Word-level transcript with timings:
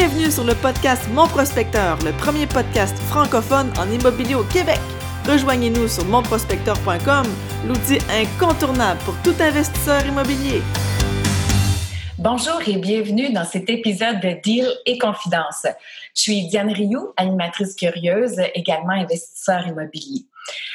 Bienvenue 0.00 0.30
sur 0.30 0.44
le 0.44 0.54
podcast 0.54 1.08
Mon 1.12 1.26
Prospecteur, 1.26 1.98
le 2.04 2.12
premier 2.12 2.46
podcast 2.46 2.96
francophone 3.08 3.72
en 3.80 3.90
immobilier 3.90 4.36
au 4.36 4.44
Québec. 4.44 4.78
Rejoignez-nous 5.26 5.88
sur 5.88 6.04
monprospecteur.com, 6.04 7.26
l'outil 7.66 7.98
incontournable 8.08 9.00
pour 9.04 9.16
tout 9.24 9.34
investisseur 9.40 10.06
immobilier. 10.06 10.62
Bonjour 12.16 12.60
et 12.68 12.76
bienvenue 12.76 13.32
dans 13.32 13.44
cet 13.44 13.68
épisode 13.70 14.20
de 14.20 14.40
Deal 14.40 14.68
et 14.86 14.98
Confidence. 14.98 15.66
Je 16.14 16.22
suis 16.22 16.46
Diane 16.46 16.72
Rioux, 16.72 17.12
animatrice 17.16 17.74
curieuse, 17.74 18.40
également 18.54 18.92
investisseur 18.92 19.66
immobilier. 19.66 20.26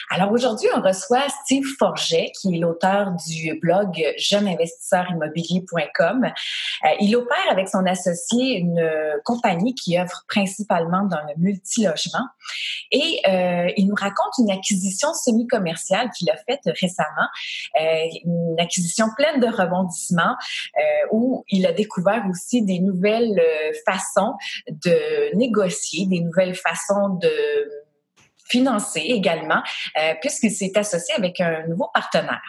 Alors 0.09 0.31
aujourd'hui, 0.31 0.67
on 0.75 0.81
reçoit 0.81 1.21
Steve 1.43 1.65
Forget, 1.79 2.31
qui 2.39 2.55
est 2.55 2.59
l'auteur 2.59 3.13
du 3.27 3.59
blog 3.59 3.99
jeuneInvestisseurImmobilier.com. 4.17 6.25
Euh, 6.25 6.29
il 6.99 7.15
opère 7.15 7.49
avec 7.49 7.67
son 7.67 7.87
associé 7.87 8.57
une 8.57 8.87
compagnie 9.23 9.73
qui 9.73 9.97
œuvre 9.97 10.23
principalement 10.27 11.05
dans 11.05 11.21
le 11.27 11.33
multilogement 11.37 12.27
et 12.91 13.21
euh, 13.27 13.71
il 13.75 13.87
nous 13.87 13.95
raconte 13.95 14.37
une 14.37 14.51
acquisition 14.51 15.11
semi-commerciale 15.13 16.11
qu'il 16.11 16.29
a 16.29 16.35
faite 16.35 16.61
récemment, 16.79 17.27
euh, 17.81 18.05
une 18.25 18.59
acquisition 18.59 19.07
pleine 19.17 19.39
de 19.39 19.47
rebondissements 19.47 20.35
où 21.11 21.43
il 21.49 21.65
a 21.65 21.71
découvert 21.71 22.23
aussi 22.29 22.61
des 22.61 22.77
nouvelles 22.79 23.41
façons 23.85 24.35
de 24.67 25.33
négocier, 25.35 26.05
des 26.05 26.19
nouvelles 26.19 26.55
façons 26.55 27.17
de 27.19 27.31
financé 28.45 28.99
également, 28.99 29.61
euh, 29.99 30.13
puisqu'il 30.21 30.51
s'est 30.51 30.77
associé 30.77 31.13
avec 31.15 31.39
un 31.39 31.65
nouveau 31.67 31.89
partenaire. 31.93 32.41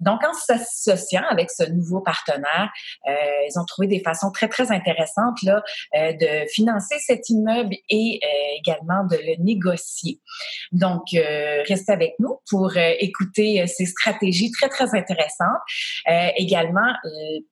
Donc, 0.00 0.24
en 0.24 0.32
s'associant 0.32 1.24
avec 1.30 1.50
ce 1.50 1.64
nouveau 1.70 2.00
partenaire, 2.00 2.70
euh, 3.08 3.12
ils 3.48 3.58
ont 3.58 3.64
trouvé 3.64 3.88
des 3.88 4.00
façons 4.00 4.30
très, 4.30 4.48
très 4.48 4.70
intéressantes 4.70 5.42
là, 5.42 5.62
euh, 5.96 6.12
de 6.12 6.48
financer 6.48 6.98
cet 6.98 7.28
immeuble 7.30 7.74
et 7.88 8.20
euh, 8.22 8.28
également 8.58 9.04
de 9.04 9.16
le 9.16 9.42
négocier. 9.42 10.20
Donc, 10.72 11.02
euh, 11.14 11.62
restez 11.66 11.92
avec 11.92 12.14
nous 12.18 12.40
pour 12.50 12.76
euh, 12.76 12.92
écouter 12.98 13.66
ces 13.66 13.86
stratégies 13.86 14.50
très, 14.50 14.68
très 14.68 14.94
intéressantes. 14.94 15.46
également, 16.36 16.92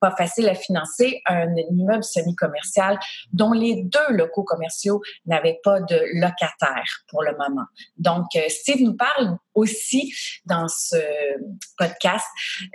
pas 0.00 0.14
facile 0.16 0.48
à 0.48 0.54
financer 0.54 1.20
un 1.26 1.54
immeuble 1.70 2.04
semi-commercial 2.04 2.98
dont 3.32 3.52
les 3.52 3.82
deux 3.84 4.10
locaux 4.10 4.44
commerciaux 4.44 5.00
n'avaient 5.26 5.60
pas 5.62 5.80
de 5.80 6.00
locataire 6.14 6.84
pour 7.08 7.22
le 7.22 7.32
moment. 7.32 7.66
Donc, 7.96 8.26
euh, 8.36 8.48
Steve 8.48 8.82
nous 8.82 8.96
parle 8.96 9.38
aussi 9.54 10.14
dans 10.44 10.68
ce 10.68 10.96
podcast 11.78 12.26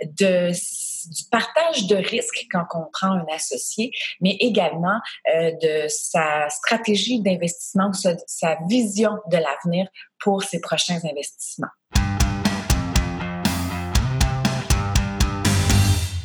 de, 0.02 0.50
du 0.50 1.24
partage 1.30 1.86
de 1.86 1.96
risques 1.96 2.46
quand 2.50 2.64
on 2.74 2.90
prend 2.92 3.12
un 3.12 3.26
associé, 3.34 3.92
mais 4.20 4.36
également 4.40 5.00
euh, 5.34 5.52
de 5.62 5.88
sa 5.88 6.48
stratégie 6.48 7.20
d'investissement, 7.20 7.92
sa, 7.92 8.14
sa 8.26 8.58
vision 8.68 9.12
de 9.30 9.36
l'avenir 9.36 9.88
pour 10.20 10.42
ses 10.42 10.60
prochains 10.60 11.00
investissements. 11.04 11.68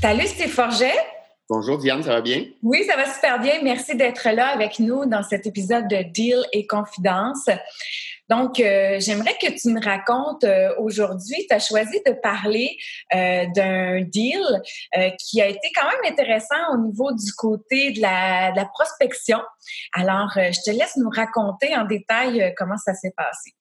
Salut 0.01 0.27
Steve 0.27 0.49
Forget. 0.49 0.93
Bonjour 1.49 1.77
Diane, 1.77 2.01
ça 2.03 2.09
va 2.09 2.21
bien? 2.21 2.43
Oui, 2.63 2.83
ça 2.85 2.95
va 2.95 3.11
super 3.11 3.39
bien. 3.39 3.61
Merci 3.63 3.95
d'être 3.95 4.27
là 4.29 4.47
avec 4.47 4.79
nous 4.79 5.05
dans 5.05 5.21
cet 5.21 5.45
épisode 5.45 5.87
de 5.87 6.01
Deal 6.01 6.43
et 6.53 6.65
Confidence. 6.65 7.49
Donc, 8.29 8.59
euh, 8.59 8.99
j'aimerais 8.99 9.35
que 9.39 9.51
tu 9.59 9.69
me 9.69 9.83
racontes 9.83 10.43
euh, 10.43 10.73
aujourd'hui, 10.79 11.45
tu 11.47 11.55
as 11.55 11.59
choisi 11.59 12.01
de 12.05 12.11
parler 12.11 12.75
euh, 13.13 13.45
d'un 13.55 14.01
deal 14.01 14.43
qui 15.19 15.41
a 15.41 15.47
été 15.47 15.71
quand 15.75 15.85
même 15.85 16.11
intéressant 16.11 16.73
au 16.73 16.77
niveau 16.77 17.11
du 17.11 17.31
côté 17.33 17.91
de 17.91 18.01
la, 18.01 18.69
prospection. 18.73 19.39
Alors, 19.93 20.31
je 20.35 20.59
te 20.65 20.71
laisse 20.71 20.97
nous 20.97 21.09
raconter 21.09 21.75
en 21.75 21.85
détail 21.85 22.53
comment 22.57 22.77
ça 22.77 22.93
s'est 22.93 23.13
passé. 23.15 23.51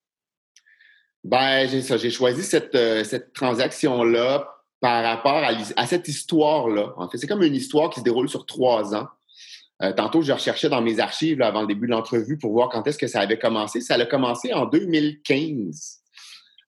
Ben, 1.22 1.68
j'ai 1.68 2.10
choisi 2.10 2.42
cette, 2.42 2.76
cette 3.04 3.32
transaction-là 3.32 4.48
par 4.80 5.04
rapport 5.04 5.42
à 5.76 5.86
cette 5.86 6.08
histoire-là. 6.08 6.92
En 6.96 7.08
fait, 7.08 7.18
c'est 7.18 7.26
comme 7.26 7.42
une 7.42 7.54
histoire 7.54 7.90
qui 7.90 8.00
se 8.00 8.04
déroule 8.04 8.28
sur 8.28 8.46
trois 8.46 8.94
ans. 8.94 9.08
Euh, 9.82 9.92
tantôt, 9.92 10.22
je 10.22 10.32
recherchais 10.32 10.68
dans 10.68 10.80
mes 10.80 11.00
archives 11.00 11.42
avant 11.42 11.62
le 11.62 11.66
début 11.66 11.86
de 11.86 11.92
l'entrevue 11.92 12.38
pour 12.38 12.52
voir 12.52 12.68
quand 12.68 12.86
est-ce 12.86 12.98
que 12.98 13.06
ça 13.06 13.20
avait 13.20 13.38
commencé. 13.38 13.80
Ça 13.80 13.94
a 13.94 14.06
commencé 14.06 14.52
en 14.52 14.66
2015. 14.66 16.00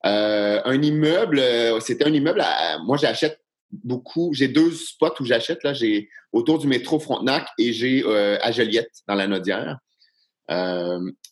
Euh, 0.05 0.61
un 0.65 0.83
immeuble, 0.83 1.39
euh, 1.39 1.81
c'était 1.81 2.05
un 2.05 2.13
immeuble, 2.13 2.45
moi 2.85 2.97
j'achète 2.97 3.41
beaucoup, 3.73 4.33
j'ai 4.33 4.47
deux 4.49 4.71
spots 4.71 5.15
où 5.21 5.25
j'achète, 5.25 5.65
là, 5.65 5.73
j'ai 5.73 6.09
autour 6.33 6.59
du 6.59 6.67
métro 6.69 7.01
Frontenac 7.01 7.49
et 7.59 7.73
j'ai 7.73 8.05
à 8.41 8.53
Joliette, 8.53 8.93
dans 9.09 9.15
la 9.15 9.27
Nodière. 9.27 9.79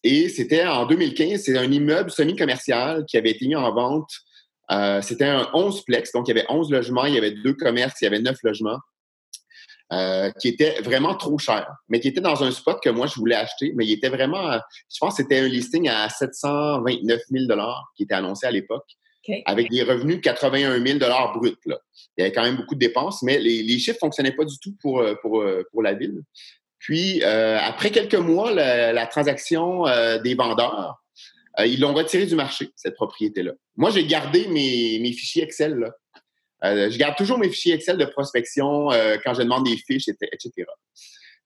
et 0.03 0.29
c'était 0.29 0.67
en 0.67 0.87
2015, 0.87 1.43
c'est 1.43 1.57
un 1.57 1.71
immeuble 1.71 2.11
semi-commercial 2.11 3.05
qui 3.07 3.17
avait 3.17 3.31
été 3.31 3.47
mis 3.47 3.55
en 3.55 3.73
vente. 3.73 4.11
c'était 5.03 5.27
un 5.27 5.49
11 5.53 5.85
plex, 5.85 6.11
donc 6.13 6.27
il 6.27 6.35
y 6.35 6.39
avait 6.39 6.47
11 6.49 6.71
logements, 6.73 7.05
il 7.05 7.15
y 7.15 7.19
avait 7.19 7.31
deux 7.31 7.55
commerces, 7.55 8.01
il 8.01 8.05
y 8.05 8.09
avait 8.09 8.21
9 8.21 8.37
logements. 8.43 8.79
Euh, 9.93 10.31
qui 10.41 10.49
était 10.49 10.81
vraiment 10.81 11.15
trop 11.15 11.39
cher, 11.39 11.71
mais 11.91 12.01
qui 12.01 12.09
était 12.09 12.23
dans 12.23 12.43
un 12.43 12.51
spot 12.51 12.79
que 12.83 12.89
moi, 12.89 13.07
je 13.07 13.17
voulais 13.17 13.35
acheter, 13.35 13.75
mais 13.77 13.85
il 13.85 13.93
était 13.93 14.09
vraiment, 14.09 14.59
je 14.91 14.99
pense 14.99 15.17
que 15.17 15.23
c'était 15.23 15.39
un 15.41 15.47
listing 15.47 15.91
à 15.91 16.09
729 16.09 17.21
000 17.31 17.45
qui 17.95 18.05
était 18.05 18.15
annoncé 18.15 18.47
à 18.47 18.51
l'époque, 18.51 18.87
avec 19.45 19.71
des 19.71 19.83
revenus 19.83 20.17
de 20.17 20.21
81 20.23 20.83
000 20.85 20.99
bruts. 21.35 21.55
Là. 21.67 21.79
Il 22.17 22.23
y 22.23 22.25
avait 22.25 22.33
quand 22.33 22.43
même 22.43 22.57
beaucoup 22.57 22.75
de 22.75 22.81
dépenses, 22.81 23.23
mais 23.23 23.39
les, 23.39 23.63
les 23.63 23.79
chiffres 23.79 23.99
fonctionnaient 24.01 24.35
pas 24.35 24.47
du 24.47 24.59
tout 24.59 24.75
pour, 24.81 25.01
euh, 25.01 25.15
pour, 25.21 25.43
euh, 25.43 25.63
pour 25.71 25.83
la 25.83 25.93
ville. 25.93 26.23
Puis, 26.79 27.23
après 27.23 27.91
quelques 27.91 28.15
mois, 28.15 28.53
la, 28.53 29.07
transaction 29.07 29.85
des 30.23 30.35
vendeurs, 30.35 31.03
ils 31.65 31.81
l'ont 31.81 31.95
retiré 31.95 32.27
du 32.27 32.35
marché, 32.35 32.71
cette 32.75 32.95
propriété-là. 32.95 33.53
Moi, 33.77 33.91
j'ai 33.91 34.05
gardé 34.07 34.49
mes, 34.49 34.99
mes 34.99 35.13
fichiers 35.13 35.43
Excel 35.45 35.77
là, 35.77 35.95
euh, 36.65 36.91
je 36.91 36.99
garde 36.99 37.17
toujours 37.17 37.39
mes 37.39 37.51
fichiers 37.51 37.75
Excel 37.75 37.99
de 37.99 38.05
prospection 38.05 38.91
euh, 38.91 39.17
quand 39.23 39.35
je 39.35 39.43
demande 39.43 39.65
des 39.65 39.77
fiches, 39.77 40.09
etc. 40.09 40.67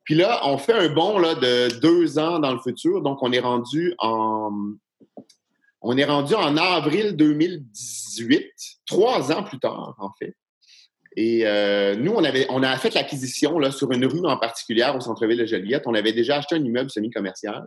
Puis 0.05 0.15
là, 0.15 0.41
on 0.45 0.59
fait 0.59 0.73
un 0.73 0.89
bond 0.89 1.19
là, 1.19 1.35
de 1.35 1.69
deux 1.81 2.19
ans 2.19 2.39
dans 2.39 2.53
le 2.53 2.61
futur. 2.61 3.03
Donc, 3.03 3.23
on 3.23 3.33
est 3.33 3.41
rendu 3.41 3.95
en 3.99 4.53
on 5.81 5.97
est 5.97 6.05
rendu 6.05 6.35
en 6.35 6.57
avril 6.57 7.15
2018, 7.15 8.45
trois 8.87 9.31
ans 9.31 9.45
plus 9.45 9.61
tard, 9.61 9.95
en 9.99 10.11
fait. 10.19 10.35
Et 11.17 11.47
euh, 11.47 11.95
nous, 11.95 12.13
on 12.13 12.25
avait, 12.25 12.47
on 12.51 12.63
a 12.63 12.77
fait 12.77 12.95
l'acquisition 12.95 13.59
sur 13.71 13.91
une 13.93 14.05
rue 14.05 14.27
en 14.27 14.37
particulier 14.39 14.87
au 14.95 15.01
centre-ville 15.01 15.39
de 15.39 15.47
Joliette. 15.47 15.85
On 15.87 15.95
avait 15.95 16.13
déjà 16.13 16.37
acheté 16.37 16.57
un 16.57 16.65
immeuble 16.65 16.91
semi-commercial 16.91 17.65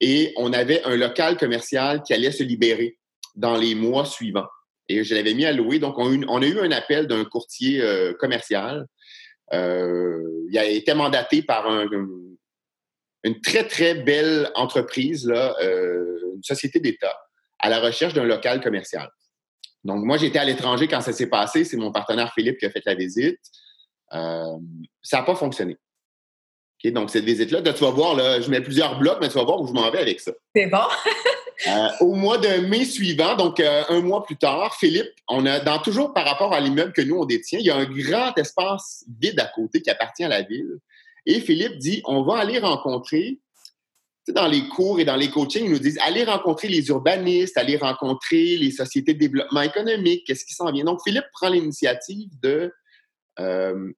et 0.00 0.32
on 0.36 0.52
avait 0.52 0.82
un 0.84 0.96
local 0.96 1.36
commercial 1.36 2.02
qui 2.02 2.12
allait 2.12 2.32
se 2.32 2.42
libérer 2.42 2.98
dans 3.34 3.56
les 3.56 3.74
mois 3.74 4.04
suivants 4.04 4.48
et 4.92 5.04
je 5.04 5.14
l'avais 5.14 5.34
mis 5.34 5.44
à 5.44 5.52
louer. 5.52 5.78
Donc, 5.78 5.98
on, 5.98 6.42
a 6.42 6.46
eu 6.46 6.60
un 6.60 6.70
appel 6.72 7.06
d'un 7.06 7.24
courtier 7.24 7.80
euh, 7.80 8.12
commercial. 8.14 8.86
Euh, 9.52 10.22
il 10.48 10.58
a 10.58 10.64
été 10.66 10.94
mandaté 10.94 11.42
par 11.42 11.66
une 11.70 13.40
très, 13.42 13.66
très 13.66 13.94
belle 13.94 14.50
entreprise, 14.54 15.30
euh, 15.30 16.34
une 16.34 16.42
société 16.42 16.80
d'État, 16.80 17.16
à 17.58 17.68
la 17.68 17.80
recherche 17.80 18.14
d'un 18.14 18.24
local 18.24 18.60
commercial. 18.60 19.08
Donc, 19.84 20.04
moi, 20.04 20.16
j'étais 20.16 20.38
à 20.38 20.44
l'étranger 20.44 20.88
quand 20.88 21.00
ça 21.00 21.12
s'est 21.12 21.28
passé. 21.28 21.64
C'est 21.64 21.76
mon 21.76 21.92
partenaire 21.92 22.32
Philippe 22.34 22.58
qui 22.58 22.66
a 22.66 22.70
fait 22.70 22.82
la 22.86 22.94
visite. 22.94 23.40
ça 24.10 25.18
n'a 25.18 25.22
pas 25.22 25.34
fonctionné. 25.34 25.76
donc, 26.84 27.10
cette 27.10 27.24
visite-là, 27.24 27.62
tu 27.62 27.84
vas 27.84 27.90
voir, 27.90 28.40
je 28.40 28.48
mets 28.50 28.60
plusieurs 28.60 28.98
blocs, 28.98 29.18
mais 29.20 29.28
tu 29.28 29.34
vas 29.34 29.44
voir 29.44 29.60
où 29.60 29.66
je 29.66 29.72
m'en 29.72 29.90
vais 29.90 30.00
avec 30.00 30.20
ça. 30.20 30.32
C'est 30.54 30.66
bon. 30.66 30.78
Euh, 31.66 31.88
au 32.00 32.14
mois 32.14 32.38
de 32.38 32.66
mai 32.66 32.84
suivant, 32.84 33.36
donc 33.36 33.60
euh, 33.60 33.84
un 33.88 34.00
mois 34.00 34.24
plus 34.24 34.36
tard, 34.36 34.74
Philippe, 34.74 35.12
on 35.28 35.46
a 35.46 35.60
dans 35.60 35.78
toujours 35.78 36.12
par 36.12 36.26
rapport 36.26 36.52
à 36.52 36.60
l'immeuble 36.60 36.92
que 36.92 37.02
nous 37.02 37.16
on 37.16 37.24
détient, 37.24 37.60
il 37.60 37.66
y 37.66 37.70
a 37.70 37.76
un 37.76 37.84
grand 37.84 38.36
espace 38.36 39.04
vide 39.20 39.38
à 39.38 39.46
côté 39.46 39.80
qui 39.80 39.90
appartient 39.90 40.24
à 40.24 40.28
la 40.28 40.42
ville. 40.42 40.78
Et 41.24 41.40
Philippe 41.40 41.78
dit, 41.78 42.02
on 42.04 42.22
va 42.22 42.38
aller 42.38 42.58
rencontrer, 42.58 43.38
dans 44.28 44.48
les 44.48 44.66
cours 44.68 44.98
et 44.98 45.04
dans 45.04 45.14
les 45.14 45.30
coachings, 45.30 45.66
ils 45.66 45.70
nous 45.70 45.78
disent, 45.78 45.98
allez 46.02 46.24
rencontrer 46.24 46.66
les 46.66 46.88
urbanistes, 46.88 47.56
allez 47.56 47.76
rencontrer 47.76 48.56
les 48.56 48.72
sociétés 48.72 49.14
de 49.14 49.18
développement 49.20 49.62
économique, 49.62 50.24
qu'est-ce 50.26 50.44
qui 50.44 50.54
s'en 50.54 50.70
vient? 50.72 50.84
Donc 50.84 51.00
Philippe 51.04 51.26
prend 51.32 51.48
l'initiative 51.48 52.28
de 52.42 52.72
euh, 53.38 53.92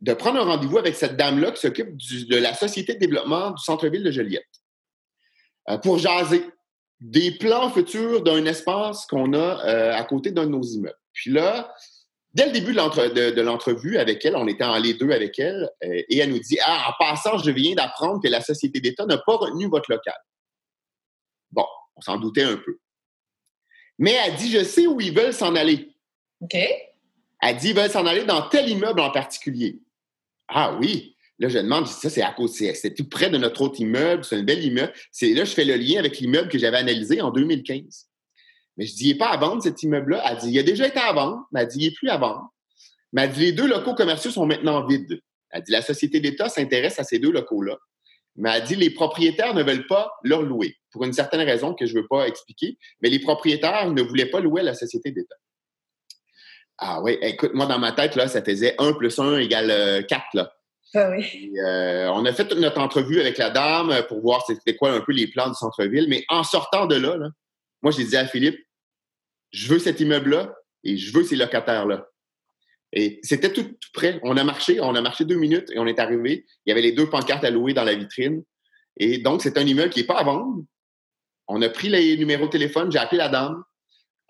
de 0.00 0.14
prendre 0.14 0.40
un 0.40 0.44
rendez-vous 0.44 0.78
avec 0.78 0.96
cette 0.96 1.16
dame-là 1.16 1.50
qui 1.50 1.60
s'occupe 1.60 1.94
de 1.94 2.36
la 2.36 2.54
société 2.54 2.94
de 2.94 2.98
développement 2.98 3.50
du 3.50 3.62
centre-ville 3.62 4.02
de 4.02 4.10
Joliette 4.10 4.46
pour 5.82 5.98
jaser 5.98 6.42
des 7.00 7.32
plans 7.32 7.70
futurs 7.70 8.22
d'un 8.22 8.44
espace 8.44 9.06
qu'on 9.06 9.32
a 9.32 9.66
euh, 9.66 9.94
à 9.94 10.04
côté 10.04 10.30
d'un 10.30 10.44
de 10.44 10.50
nos 10.50 10.62
immeubles. 10.62 10.98
Puis 11.12 11.30
là, 11.30 11.74
dès 12.34 12.46
le 12.46 12.52
début 12.52 12.72
de 12.72 13.40
l'entrevue 13.40 13.98
avec 13.98 14.24
elle, 14.24 14.36
on 14.36 14.46
était 14.46 14.64
en 14.64 14.78
les 14.78 14.94
deux 14.94 15.10
avec 15.10 15.38
elle, 15.38 15.70
euh, 15.82 16.02
et 16.08 16.18
elle 16.18 16.30
nous 16.30 16.38
dit 16.38 16.58
Ah, 16.64 16.90
en 16.90 17.04
passant, 17.04 17.38
je 17.38 17.50
viens 17.50 17.74
d'apprendre 17.74 18.22
que 18.22 18.28
la 18.28 18.40
Société 18.40 18.80
d'État 18.80 19.06
n'a 19.06 19.18
pas 19.18 19.36
retenu 19.36 19.68
votre 19.68 19.90
local. 19.90 20.18
Bon, 21.50 21.66
on 21.96 22.00
s'en 22.00 22.18
doutait 22.18 22.42
un 22.42 22.56
peu. 22.56 22.78
Mais 23.98 24.12
elle 24.12 24.36
dit 24.36 24.50
Je 24.50 24.62
sais 24.62 24.86
où 24.86 25.00
ils 25.00 25.14
veulent 25.14 25.32
s'en 25.32 25.54
aller. 25.54 25.94
OK. 26.40 26.54
Elle 26.54 27.56
dit 27.56 27.70
Ils 27.70 27.76
veulent 27.76 27.90
s'en 27.90 28.06
aller 28.06 28.24
dans 28.24 28.42
tel 28.48 28.68
immeuble 28.68 29.00
en 29.00 29.10
particulier. 29.10 29.80
Ah 30.48 30.76
oui. 30.78 31.16
Là, 31.40 31.48
je 31.48 31.58
demande, 31.58 31.86
ça, 31.86 32.10
c'est 32.10 32.22
à 32.22 32.32
côté, 32.32 32.74
c'est 32.74 32.92
tout 32.92 33.08
près 33.08 33.30
de 33.30 33.38
notre 33.38 33.62
autre 33.62 33.80
immeuble, 33.80 34.22
c'est 34.24 34.36
un 34.36 34.42
bel 34.42 34.62
immeuble. 34.62 34.92
Là, 35.22 35.44
je 35.44 35.52
fais 35.54 35.64
le 35.64 35.74
lien 35.76 35.98
avec 35.98 36.18
l'immeuble 36.18 36.50
que 36.50 36.58
j'avais 36.58 36.76
analysé 36.76 37.22
en 37.22 37.30
2015. 37.30 38.08
Mais 38.76 38.84
je 38.84 38.94
dis, 38.94 39.10
il 39.10 39.18
pas 39.18 39.28
à 39.28 39.38
vendre, 39.38 39.62
cet 39.62 39.82
immeuble-là? 39.82 40.22
Elle 40.30 40.36
dit, 40.36 40.50
il 40.50 40.58
a 40.58 40.62
déjà 40.62 40.86
été 40.86 40.98
à 40.98 41.12
vendre, 41.14 41.46
mais 41.50 41.62
elle 41.62 41.68
dit, 41.68 41.78
il 41.78 41.88
n'est 41.88 41.94
plus 41.94 42.10
à 42.10 42.18
vendre. 42.18 42.52
Mais 43.14 43.22
elle 43.22 43.32
dit, 43.32 43.40
les 43.40 43.52
deux 43.52 43.66
locaux 43.66 43.94
commerciaux 43.94 44.30
sont 44.30 44.44
maintenant 44.44 44.86
vides. 44.86 45.18
Elle 45.50 45.62
dit, 45.62 45.72
la 45.72 45.80
société 45.80 46.20
d'État 46.20 46.50
s'intéresse 46.50 46.98
à 46.98 47.04
ces 47.04 47.18
deux 47.18 47.32
locaux-là. 47.32 47.78
Mais 48.36 48.50
elle 48.54 48.64
dit, 48.64 48.76
les 48.76 48.90
propriétaires 48.90 49.54
ne 49.54 49.62
veulent 49.62 49.86
pas 49.86 50.12
leur 50.22 50.42
louer, 50.42 50.76
pour 50.92 51.04
une 51.04 51.14
certaine 51.14 51.40
raison 51.40 51.72
que 51.72 51.86
je 51.86 51.96
ne 51.96 52.02
veux 52.02 52.06
pas 52.06 52.28
expliquer. 52.28 52.76
Mais 53.00 53.08
les 53.08 53.18
propriétaires 53.18 53.90
ne 53.90 54.02
voulaient 54.02 54.30
pas 54.30 54.40
louer 54.40 54.60
à 54.60 54.64
la 54.64 54.74
société 54.74 55.10
d'État. 55.10 55.36
Ah 56.76 57.00
oui, 57.02 57.16
écoute, 57.22 57.52
moi, 57.54 57.64
dans 57.64 57.78
ma 57.78 57.92
tête, 57.92 58.14
là, 58.14 58.28
ça 58.28 58.42
faisait 58.42 58.74
1 58.78 58.92
plus 58.92 59.18
1 59.18 59.38
égale 59.38 60.06
4, 60.06 60.20
euh, 60.20 60.24
là. 60.34 60.52
Ah. 60.94 61.12
Euh, 61.12 62.08
on 62.08 62.24
a 62.24 62.32
fait 62.32 62.52
notre 62.54 62.80
entrevue 62.80 63.20
avec 63.20 63.38
la 63.38 63.50
dame 63.50 63.94
pour 64.08 64.20
voir 64.20 64.44
c'était 64.46 64.74
quoi 64.74 64.92
un 64.92 65.00
peu 65.00 65.12
les 65.12 65.28
plans 65.28 65.48
du 65.48 65.54
centre-ville. 65.54 66.06
Mais 66.08 66.24
en 66.28 66.42
sortant 66.42 66.86
de 66.86 66.96
là, 66.96 67.16
moi, 67.82 67.92
j'ai 67.92 68.04
dit 68.04 68.16
à 68.16 68.26
Philippe, 68.26 68.58
je 69.52 69.68
veux 69.72 69.78
cet 69.78 70.00
immeuble-là 70.00 70.54
et 70.84 70.96
je 70.96 71.12
veux 71.12 71.24
ces 71.24 71.36
locataires-là. 71.36 72.06
Et 72.92 73.20
c'était 73.22 73.52
tout, 73.52 73.76
près. 73.92 74.18
On 74.22 74.36
a 74.36 74.44
marché, 74.44 74.80
on 74.80 74.94
a 74.94 75.00
marché 75.00 75.24
deux 75.24 75.36
minutes 75.36 75.70
et 75.72 75.78
on 75.78 75.86
est 75.86 75.98
arrivé. 75.98 76.44
Il 76.66 76.70
y 76.70 76.72
avait 76.72 76.82
les 76.82 76.92
deux 76.92 77.08
pancartes 77.08 77.44
à 77.44 77.50
louer 77.50 77.72
dans 77.72 77.84
la 77.84 77.94
vitrine. 77.94 78.42
Et 78.96 79.18
donc, 79.18 79.42
c'est 79.42 79.58
un 79.58 79.66
immeuble 79.66 79.90
qui 79.90 80.00
n'est 80.00 80.06
pas 80.06 80.18
à 80.18 80.24
vendre. 80.24 80.64
On 81.46 81.62
a 81.62 81.68
pris 81.68 81.88
les 81.88 82.16
numéros 82.16 82.46
de 82.46 82.50
téléphone, 82.50 82.90
j'ai 82.90 82.98
appelé 82.98 83.18
la 83.18 83.28
dame. 83.28 83.62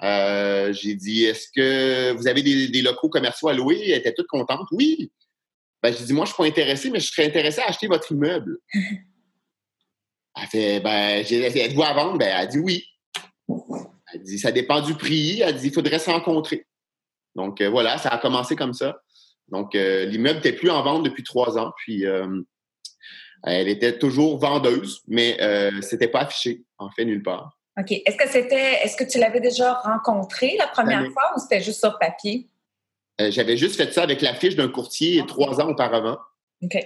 Euh, 0.03 0.73
j'ai 0.73 0.95
dit, 0.95 1.25
est-ce 1.25 1.49
que 1.55 2.13
vous 2.13 2.27
avez 2.29 2.43
des, 2.43 2.83
locaux 2.83 3.09
commerciaux 3.09 3.49
à 3.49 3.53
louer? 3.53 3.91
Elle 3.91 3.99
était 3.99 4.15
toute 4.15 4.27
contente. 4.27 4.67
Oui. 4.73 5.11
Ben, 5.83 5.95
j'ai 5.95 6.05
dit, 6.05 6.13
moi, 6.13 6.25
je 6.25 6.31
ne 6.31 6.35
suis 6.35 6.43
pas 6.43 6.49
intéressé, 6.49 6.91
mais 6.91 7.01
je 7.01 7.11
serais 7.11 7.27
intéressé 7.27 7.61
à 7.61 7.69
acheter 7.69 7.87
votre 7.87 8.13
immeuble. 8.13 8.59
elle 8.75 10.47
fait, 10.51 10.81
ben, 10.81 11.25
êtes-vous 11.25 11.83
à 11.83 11.93
vendre? 11.95 12.19
Ben, 12.19 12.29
elle 12.29 12.43
a 12.43 12.47
dit 12.47 12.59
oui. 12.59 12.85
Elle 14.13 14.23
dit, 14.23 14.39
ça 14.39 14.53
dépend 14.53 14.81
du 14.81 14.95
prix. 14.95 15.41
Elle 15.41 15.57
dit, 15.57 15.69
il 15.69 15.73
faudrait 15.73 15.99
se 15.99 16.11
rencontrer. 16.11 16.67
Donc, 17.35 17.61
euh, 17.61 17.71
voilà, 17.71 17.99
ça 17.99 18.11
a 18.11 18.19
commencé 18.19 18.57
comme 18.57 18.75
ça. 18.75 19.01
Donc, 19.49 19.75
euh, 19.75 20.05
l'immeuble 20.05 20.37
n'était 20.37 20.53
plus 20.53 20.71
en 20.71 20.83
vente 20.83 21.05
depuis 21.05 21.23
trois 21.23 21.59
ans. 21.59 21.73
Puis, 21.79 22.07
euh, 22.07 22.41
elle 23.45 23.69
était 23.69 23.99
toujours 23.99 24.39
vendeuse, 24.39 25.03
mais 25.09 25.39
c'était 25.81 26.09
pas 26.09 26.21
affiché, 26.21 26.63
en 26.77 26.91
fait, 26.91 27.07
nulle 27.07 27.23
part. 27.23 27.57
OK. 27.79 27.91
Est-ce 27.91 28.17
que 28.17 28.29
c'était, 28.29 28.85
est-ce 28.85 28.97
que 28.97 29.11
tu 29.11 29.19
l'avais 29.19 29.41
déjà 29.41 29.73
rencontré 29.73 30.57
la 30.59 30.67
première 30.67 31.11
fois 31.13 31.33
ou 31.35 31.41
c'était 31.41 31.63
juste 31.63 31.81
sur 31.81 31.99
papier? 31.99 32.51
J'avais 33.29 33.57
juste 33.57 33.77
fait 33.77 33.93
ça 33.93 34.03
avec 34.03 34.23
l'affiche 34.23 34.57
d'un 34.57 34.69
courtier 34.69 35.23
trois 35.27 35.61
ans 35.61 35.71
auparavant. 35.71 36.19
OK. 36.63 36.77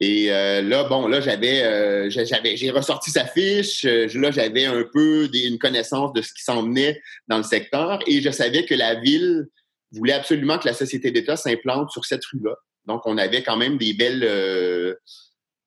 Et 0.00 0.26
là, 0.28 0.84
bon, 0.84 1.06
là, 1.08 1.20
j'avais, 1.20 2.10
j'avais, 2.10 2.56
j'ai 2.56 2.70
ressorti 2.70 3.10
sa 3.10 3.24
fiche. 3.24 3.84
là, 3.84 4.30
j'avais 4.30 4.66
un 4.66 4.84
peu 4.92 5.28
une 5.32 5.58
connaissance 5.58 6.12
de 6.12 6.20
ce 6.20 6.34
qui 6.34 6.42
s'en 6.42 6.62
venait 6.62 7.00
dans 7.28 7.38
le 7.38 7.44
secteur 7.44 8.00
et 8.06 8.20
je 8.20 8.30
savais 8.30 8.64
que 8.64 8.74
la 8.74 8.96
ville 8.96 9.46
voulait 9.92 10.12
absolument 10.12 10.58
que 10.58 10.66
la 10.66 10.74
société 10.74 11.10
d'État 11.10 11.36
s'implante 11.36 11.90
sur 11.90 12.04
cette 12.04 12.24
rue-là. 12.26 12.56
Donc, 12.86 13.02
on 13.06 13.16
avait 13.16 13.42
quand 13.42 13.56
même 13.56 13.78
des 13.78 13.94
belles 13.94 14.24
euh, 14.24 14.94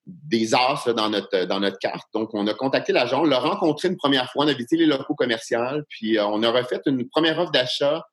des 0.05 0.53
as 0.53 0.93
dans 0.93 1.09
notre 1.09 1.45
dans 1.45 1.59
notre 1.59 1.79
carte. 1.79 2.07
Donc, 2.13 2.33
on 2.33 2.47
a 2.47 2.53
contacté 2.53 2.93
l'agent, 2.93 3.21
on 3.21 3.25
l'a 3.25 3.39
rencontré 3.39 3.87
une 3.87 3.97
première 3.97 4.31
fois, 4.31 4.45
on 4.45 4.47
a 4.47 4.53
visité 4.53 4.77
les 4.77 4.85
locaux 4.85 5.15
commerciaux, 5.15 5.81
puis 5.89 6.17
euh, 6.17 6.25
on 6.25 6.43
a 6.43 6.51
refait 6.51 6.79
une 6.85 7.07
première 7.09 7.39
offre 7.39 7.51
d'achat 7.51 8.05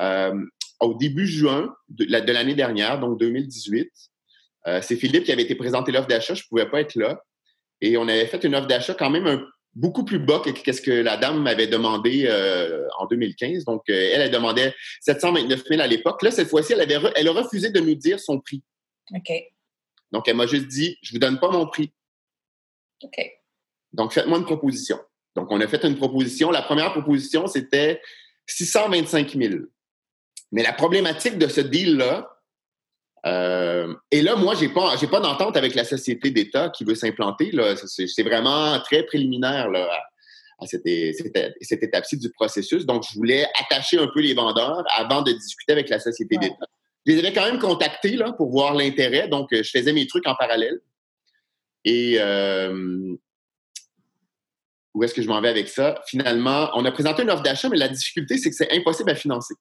euh, 0.00 0.34
au 0.82 0.94
début 0.94 1.26
juin 1.26 1.74
de, 1.88 2.04
l'année 2.32 2.54
dernière, 2.54 3.00
donc 3.00 3.18
2018. 3.18 3.90
C'est 4.80 4.96
Philippe 4.96 5.24
qui 5.24 5.32
avait 5.32 5.42
été 5.42 5.54
présenté 5.54 5.90
l'offre 5.90 6.06
d'achat, 6.06 6.34
je 6.34 6.42
ne 6.44 6.48
pouvais 6.48 6.70
pas 6.70 6.80
être 6.80 6.94
là. 6.94 7.24
Et 7.80 7.96
on 7.96 8.02
avait 8.02 8.26
fait 8.26 8.44
une 8.44 8.54
offre 8.54 8.68
d'achat 8.68 8.94
quand 8.94 9.10
même 9.10 9.26
un 9.26 9.44
beaucoup 9.74 10.04
plus 10.04 10.18
bas 10.18 10.40
que 10.40 10.72
ce 10.72 10.80
que 10.80 10.90
la 10.90 11.16
dame 11.16 11.42
m'avait 11.42 11.66
demandé 11.66 12.26
euh, 12.26 12.86
en 12.98 13.06
2015. 13.06 13.64
Donc, 13.64 13.82
euh, 13.88 14.10
elle, 14.12 14.20
elle 14.20 14.30
demandait 14.30 14.74
729 15.00 15.64
000 15.66 15.80
à 15.80 15.86
l'époque. 15.86 16.22
Là, 16.22 16.30
cette 16.30 16.48
fois-ci, 16.48 16.72
elle, 16.72 16.80
avait 16.80 17.12
elle 17.16 17.28
a 17.28 17.32
refusé 17.32 17.70
de 17.70 17.80
nous 17.80 17.94
dire 17.94 18.20
son 18.20 18.40
prix. 18.40 18.62
OK. 19.14 19.32
Donc, 20.10 20.28
elle 20.28 20.36
m'a 20.36 20.46
juste 20.46 20.68
dit, 20.68 20.98
je 21.02 21.12
vous 21.12 21.18
donne 21.18 21.40
pas 21.40 21.50
mon 21.50 21.66
prix. 21.66 21.92
OK. 23.02 23.32
Donc, 23.92 24.12
faites-moi 24.12 24.38
une 24.38 24.44
proposition. 24.44 24.98
Donc, 25.34 25.50
on 25.50 25.60
a 25.60 25.66
fait 25.66 25.84
une 25.84 25.96
proposition. 25.96 26.50
La 26.50 26.62
première 26.62 26.92
proposition, 26.92 27.46
c'était 27.46 28.00
625 28.46 29.30
000. 29.30 29.54
Mais 30.52 30.62
la 30.62 30.72
problématique 30.72 31.38
de 31.38 31.48
ce 31.48 31.60
deal-là, 31.60 32.28
euh, 33.24 33.94
et 34.10 34.20
là, 34.20 34.36
moi, 34.36 34.54
j'ai 34.54 34.68
pas, 34.68 34.96
j'ai 34.96 35.06
pas 35.06 35.20
d'entente 35.20 35.56
avec 35.56 35.74
la 35.74 35.84
société 35.84 36.30
d'État 36.30 36.70
qui 36.70 36.84
veut 36.84 36.94
s'implanter. 36.94 37.50
c'est, 37.86 38.22
vraiment 38.22 38.78
très 38.80 39.04
préliminaire 39.04 39.70
là, 39.70 39.88
à, 40.58 40.66
cette, 40.66 40.86
cette, 41.60 41.82
étape-ci 41.82 42.18
du 42.18 42.30
processus. 42.30 42.84
Donc, 42.84 43.04
je 43.10 43.16
voulais 43.16 43.46
attacher 43.60 43.98
un 43.98 44.08
peu 44.12 44.20
les 44.20 44.34
vendeurs 44.34 44.84
avant 44.96 45.22
de 45.22 45.32
discuter 45.32 45.72
avec 45.72 45.88
la 45.88 45.98
société 45.98 46.36
d'État. 46.36 46.66
Je 47.06 47.12
les 47.12 47.18
avais 47.18 47.32
quand 47.32 47.44
même 47.44 47.58
contactés 47.58 48.16
là, 48.16 48.32
pour 48.32 48.50
voir 48.50 48.74
l'intérêt. 48.74 49.28
Donc, 49.28 49.48
je 49.52 49.68
faisais 49.68 49.92
mes 49.92 50.06
trucs 50.06 50.26
en 50.26 50.34
parallèle. 50.34 50.80
Et 51.84 52.16
euh, 52.18 53.16
où 54.94 55.02
est-ce 55.02 55.14
que 55.14 55.22
je 55.22 55.28
m'en 55.28 55.40
vais 55.40 55.48
avec 55.48 55.68
ça? 55.68 56.00
Finalement, 56.06 56.70
on 56.74 56.84
a 56.84 56.92
présenté 56.92 57.22
une 57.22 57.30
offre 57.30 57.42
d'achat, 57.42 57.68
mais 57.68 57.76
la 57.76 57.88
difficulté, 57.88 58.36
c'est 58.36 58.50
que 58.50 58.56
c'est 58.56 58.72
impossible 58.72 59.10
à 59.10 59.14
financer. 59.14 59.54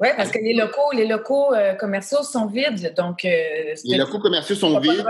Oui, 0.00 0.08
parce 0.16 0.30
que 0.30 0.38
les 0.38 0.54
locaux, 0.54 0.92
les 0.92 1.06
locaux 1.06 1.52
euh, 1.54 1.74
commerciaux 1.74 2.22
sont 2.22 2.46
vides. 2.46 2.94
Donc, 2.96 3.24
euh, 3.24 3.74
les 3.84 3.96
locaux 3.96 4.20
commerciaux 4.20 4.54
sont 4.54 4.78
vides. 4.78 5.04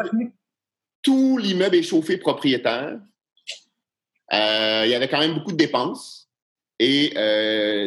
Tout 1.02 1.38
l'immeuble 1.38 1.76
est 1.76 1.82
chauffé 1.82 2.17
propriétaire. 2.17 2.99
Euh, 4.32 4.82
il 4.85 4.90
y 4.90 4.94
avait 4.94 5.08
quand 5.08 5.19
même 5.19 5.35
beaucoup 5.35 5.52
de 5.52 5.58
dépenses. 5.58 6.29
Et 6.79 7.11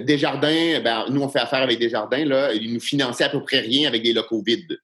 Desjardins, 0.05 0.81
ben, 0.81 1.05
nous, 1.09 1.21
on 1.21 1.29
fait 1.29 1.39
affaire 1.39 1.61
avec 1.61 1.79
Desjardins, 1.79 2.25
là, 2.25 2.53
ils 2.53 2.73
nous 2.73 2.79
finançaient 2.81 3.23
à 3.23 3.29
peu 3.29 3.41
près 3.41 3.59
rien 3.59 3.87
avec 3.87 4.03
des 4.03 4.11
locaux 4.11 4.43
vides. 4.45 4.79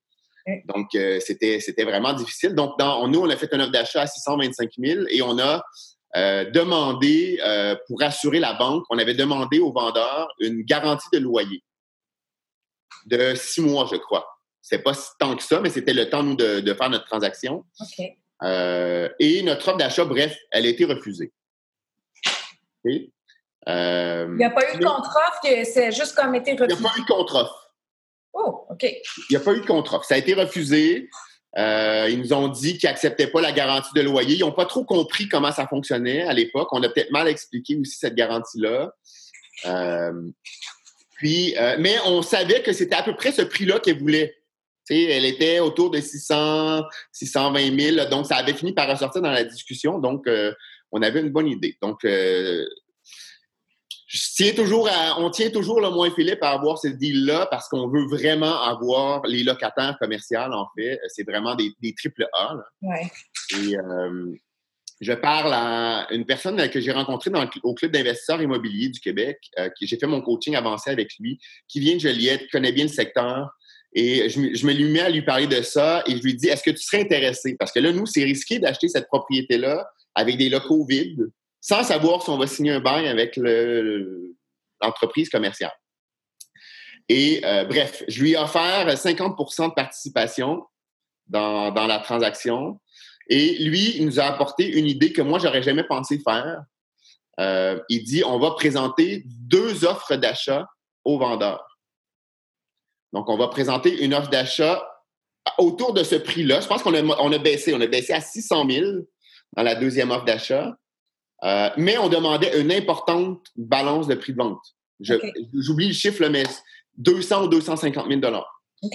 Donc, 0.63 0.87
c'était, 1.19 1.59
c'était 1.59 1.83
vraiment 1.83 2.13
difficile. 2.13 2.55
Donc, 2.55 2.79
dans, 2.79 3.05
nous, 3.09 3.19
on 3.19 3.29
a 3.29 3.35
fait 3.35 3.53
un 3.53 3.59
offre 3.59 3.71
d'achat 3.71 4.03
à 4.03 4.07
625 4.07 4.71
000 4.79 5.05
et 5.09 5.21
on 5.21 5.37
a 5.39 5.61
demandé, 6.53 7.37
pour 7.87 8.01
assurer 8.01 8.39
la 8.39 8.53
banque, 8.53 8.85
on 8.89 8.97
avait 8.97 9.13
demandé 9.13 9.59
aux 9.59 9.73
vendeurs 9.73 10.29
une 10.39 10.61
garantie 10.61 11.09
de 11.11 11.19
loyer 11.19 11.61
de 13.07 13.35
six 13.35 13.61
mois, 13.61 13.87
je 13.89 13.95
crois. 13.95 14.27
C'est 14.61 14.79
pas 14.79 14.93
tant 15.17 15.35
que 15.35 15.43
ça, 15.43 15.61
mais 15.61 15.69
c'était 15.69 15.93
le 15.93 16.09
temps, 16.09 16.23
nous, 16.23 16.35
de, 16.35 16.73
faire 16.73 16.89
notre 16.89 17.05
transaction. 17.05 17.65
Euh, 18.43 19.09
et 19.19 19.41
notre 19.43 19.69
offre 19.69 19.77
d'achat, 19.77 20.05
bref, 20.05 20.35
elle 20.51 20.65
a 20.65 20.69
été 20.69 20.85
refusée. 20.85 21.31
Euh, 23.67 24.27
il 24.29 24.37
n'y 24.37 24.45
a 24.45 24.49
pas 24.49 24.73
eu 24.73 24.77
de 24.77 24.83
contre-offre, 24.83 25.39
c'est 25.41 25.91
juste 25.91 26.15
comme 26.15 26.35
été 26.35 26.51
refusé. 26.51 26.67
Il 26.69 26.79
n'y 26.79 26.85
a 26.85 26.89
pas 26.89 26.97
eu 26.97 27.01
de 27.01 27.07
contre-offre. 27.07 27.73
Oh, 28.33 28.65
OK. 28.69 28.83
Il 28.83 29.25
n'y 29.31 29.35
a 29.37 29.39
pas 29.39 29.53
eu 29.53 29.61
de 29.61 29.65
contre-offre. 29.65 30.05
Ça 30.05 30.15
a 30.15 30.17
été 30.17 30.33
refusé. 30.33 31.09
Euh, 31.57 32.07
ils 32.09 32.19
nous 32.19 32.33
ont 32.33 32.49
dit 32.49 32.77
qu'ils 32.77 32.89
n'acceptaient 32.89 33.27
pas 33.27 33.41
la 33.41 33.51
garantie 33.51 33.89
de 33.95 34.01
loyer. 34.01 34.35
Ils 34.35 34.41
n'ont 34.41 34.51
pas 34.51 34.65
trop 34.65 34.83
compris 34.83 35.27
comment 35.27 35.51
ça 35.51 35.65
fonctionnait 35.65 36.23
à 36.23 36.33
l'époque. 36.33 36.67
On 36.71 36.83
a 36.83 36.89
peut-être 36.89 37.11
mal 37.11 37.27
expliqué 37.27 37.77
aussi 37.77 37.97
cette 37.97 38.15
garantie-là. 38.15 38.91
Puis, 41.17 41.55
euh, 41.57 41.75
mais 41.79 41.95
on 42.05 42.21
savait 42.21 42.61
que 42.61 42.71
c'était 42.71 42.95
à 42.95 43.03
peu 43.03 43.15
près 43.15 43.31
ce 43.31 43.41
prix-là 43.41 43.79
qu'elle 43.79 43.99
voulait. 43.99 44.35
elle 44.89 45.25
était 45.25 45.59
autour 45.59 45.89
de 45.89 45.99
600, 45.99 46.83
620 47.11 47.79
000. 47.79 48.09
Donc, 48.09 48.27
ça 48.27 48.37
avait 48.37 48.53
fini 48.53 48.73
par 48.73 48.87
ressortir 48.87 49.21
dans 49.21 49.31
la 49.31 49.43
discussion. 49.43 49.99
Donc, 49.99 50.27
euh, 50.27 50.53
on 50.91 51.01
avait 51.01 51.19
une 51.19 51.31
bonne 51.31 51.47
idée. 51.47 51.75
Donc, 51.81 52.05
euh, 52.05 52.63
je 54.07 54.21
tiens 54.35 54.53
toujours 54.53 54.89
on 55.17 55.29
tient 55.31 55.49
toujours, 55.49 55.81
le 55.81 55.89
moins 55.89 56.09
Philippe, 56.11 56.41
à 56.41 56.51
avoir 56.51 56.77
ce 56.77 56.87
deal-là 56.87 57.47
parce 57.51 57.67
qu'on 57.67 57.89
veut 57.89 58.05
vraiment 58.05 58.61
avoir 58.61 59.25
les 59.25 59.43
locataires 59.43 59.97
commerciaux, 59.99 60.39
en 60.39 60.67
fait. 60.77 60.99
C'est 61.07 61.23
vraiment 61.23 61.55
des, 61.55 61.73
des 61.81 61.93
triple 61.93 62.27
A. 62.31 62.55
Ouais. 62.81 63.11
Et 63.59 63.75
je 64.99 65.13
parle 65.13 65.53
à 65.53 66.07
une 66.11 66.25
personne 66.25 66.69
que 66.69 66.79
j'ai 66.79 66.91
rencontrée 66.91 67.31
au 67.63 67.73
Club 67.73 67.91
d'investisseurs 67.91 68.41
immobiliers 68.41 68.89
du 68.89 68.99
Québec, 68.99 69.39
euh, 69.59 69.69
j'ai 69.79 69.97
fait 69.97 70.07
mon 70.07 70.21
coaching 70.21 70.55
avancé 70.55 70.89
avec 70.89 71.11
lui, 71.19 71.39
qui 71.67 71.79
vient 71.79 71.95
de 71.95 71.99
Joliette, 71.99 72.49
connaît 72.51 72.71
bien 72.71 72.85
le 72.85 72.89
secteur. 72.89 73.49
Et 73.93 74.29
je, 74.29 74.39
me 74.39 74.73
lui 74.73 74.85
mets 74.85 74.99
à 74.99 75.09
lui 75.09 75.21
parler 75.21 75.47
de 75.47 75.61
ça 75.61 76.03
et 76.07 76.17
je 76.17 76.21
lui 76.21 76.35
dis 76.35 76.47
Est-ce 76.47 76.63
que 76.63 76.71
tu 76.71 76.83
serais 76.83 77.01
intéressé? 77.01 77.55
Parce 77.57 77.71
que 77.71 77.79
là, 77.79 77.91
nous, 77.91 78.05
c'est 78.05 78.23
risqué 78.23 78.59
d'acheter 78.59 78.89
cette 78.89 79.07
propriété-là 79.07 79.87
avec 80.13 80.37
des 80.37 80.49
locaux 80.49 80.85
vides 80.85 81.31
sans 81.61 81.83
savoir 81.83 82.21
si 82.21 82.29
on 82.29 82.37
va 82.37 82.47
signer 82.47 82.71
un 82.71 82.79
bail 82.79 83.07
avec 83.07 83.39
l'entreprise 84.81 85.29
commerciale. 85.29 85.73
Et 87.09 87.41
euh, 87.45 87.65
bref, 87.65 88.03
je 88.07 88.21
lui 88.21 88.33
ai 88.33 88.37
offert 88.37 88.87
50% 88.87 89.69
de 89.69 89.73
participation 89.73 90.63
dans, 91.27 91.71
dans 91.71 91.87
la 91.87 91.99
transaction. 91.99 92.79
Et 93.29 93.63
lui, 93.63 93.97
il 93.97 94.05
nous 94.05 94.19
a 94.19 94.23
apporté 94.23 94.67
une 94.67 94.85
idée 94.85 95.11
que 95.11 95.21
moi, 95.21 95.39
j'aurais 95.39 95.63
jamais 95.63 95.83
pensé 95.83 96.19
faire. 96.19 96.63
Euh, 97.39 97.79
il 97.89 98.03
dit, 98.03 98.23
on 98.23 98.39
va 98.39 98.51
présenter 98.51 99.23
deux 99.25 99.85
offres 99.85 100.15
d'achat 100.15 100.65
aux 101.03 101.19
vendeurs. 101.19 101.79
Donc, 103.13 103.29
on 103.29 103.37
va 103.37 103.47
présenter 103.47 104.03
une 104.03 104.13
offre 104.13 104.29
d'achat 104.29 104.83
autour 105.57 105.93
de 105.93 106.03
ce 106.03 106.15
prix-là, 106.15 106.61
je 106.61 106.67
pense 106.67 106.83
qu'on 106.83 106.93
a, 106.93 107.01
on 107.01 107.31
a 107.31 107.37
baissé. 107.37 107.73
On 107.73 107.81
a 107.81 107.87
baissé 107.87 108.13
à 108.13 108.21
600 108.21 108.69
000 108.69 108.91
dans 109.55 109.63
la 109.63 109.75
deuxième 109.75 110.11
offre 110.11 110.25
d'achat. 110.25 110.75
Euh, 111.43 111.69
mais 111.77 111.97
on 111.97 112.09
demandait 112.09 112.59
une 112.59 112.71
importante 112.71 113.45
balance 113.55 114.07
de 114.07 114.15
prix 114.15 114.33
de 114.33 114.37
vente. 114.37 114.61
J'oublie 114.99 115.87
le 115.87 115.93
chiffre, 115.93 116.25
mais 116.27 116.43
200 116.97 117.43
ou 117.43 117.47
250 117.47 118.07
000 118.07 118.21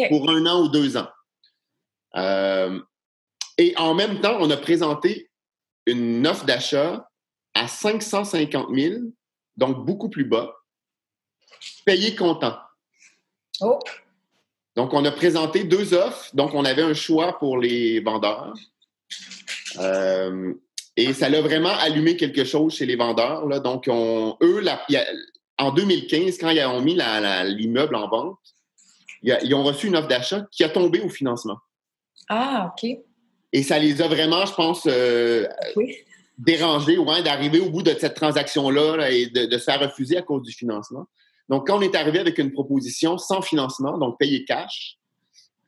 pour 0.08 0.30
un 0.30 0.46
an 0.46 0.62
ou 0.62 0.68
deux 0.68 0.96
ans. 0.96 1.08
Euh, 2.16 2.80
et 3.58 3.74
en 3.76 3.94
même 3.94 4.20
temps, 4.20 4.36
on 4.40 4.50
a 4.50 4.56
présenté 4.56 5.30
une 5.86 6.26
offre 6.26 6.44
d'achat 6.44 7.08
à 7.54 7.68
550 7.68 8.68
000, 8.74 8.94
donc 9.56 9.84
beaucoup 9.84 10.08
plus 10.08 10.24
bas, 10.24 10.54
payé 11.84 12.14
comptant. 12.14 12.56
Oh. 13.60 13.78
Donc, 14.76 14.94
on 14.94 15.04
a 15.04 15.10
présenté 15.10 15.64
deux 15.64 15.92
offres. 15.92 16.34
Donc, 16.34 16.54
on 16.54 16.64
avait 16.64 16.82
un 16.82 16.94
choix 16.94 17.38
pour 17.38 17.58
les 17.58 18.00
vendeurs. 18.00 18.54
Euh, 19.78 20.54
et 20.96 21.12
ça 21.12 21.28
l'a 21.28 21.42
vraiment 21.42 21.74
allumé 21.80 22.16
quelque 22.16 22.44
chose 22.44 22.74
chez 22.74 22.86
les 22.86 22.96
vendeurs. 22.96 23.46
Là. 23.46 23.60
Donc, 23.60 23.84
on, 23.88 24.36
eux, 24.42 24.64
en 25.58 25.72
2015, 25.72 26.38
quand 26.38 26.50
ils 26.50 26.64
ont 26.64 26.80
mis 26.80 26.94
l'immeuble 26.94 27.94
en 27.96 28.08
vente, 28.08 28.38
ils 29.22 29.54
ont 29.54 29.62
reçu 29.62 29.88
une 29.88 29.96
offre 29.96 30.08
d'achat 30.08 30.46
qui 30.50 30.64
a 30.64 30.68
tombé 30.68 31.00
au 31.00 31.08
financement. 31.08 31.58
Ah, 32.28 32.72
OK. 32.72 32.98
Et 33.52 33.62
ça 33.62 33.78
les 33.78 34.00
a 34.00 34.08
vraiment, 34.08 34.46
je 34.46 34.54
pense, 34.54 34.86
euh, 34.86 35.46
dérangés 36.38 36.96
d'arriver 37.24 37.60
au 37.60 37.70
bout 37.70 37.82
de 37.82 37.94
cette 37.98 38.14
transaction-là 38.14 39.10
et 39.10 39.26
de, 39.26 39.58
se 39.58 39.64
faire 39.64 39.80
refuser 39.80 40.16
à 40.16 40.22
cause 40.22 40.42
du 40.42 40.52
financement. 40.52 41.06
Donc, 41.48 41.66
quand 41.66 41.78
on 41.78 41.82
est 41.82 41.94
arrivé 41.94 42.18
avec 42.18 42.38
une 42.38 42.52
proposition 42.52 43.18
sans 43.18 43.42
financement, 43.42 43.98
donc 43.98 44.18
payé 44.18 44.44
cash, 44.44 44.96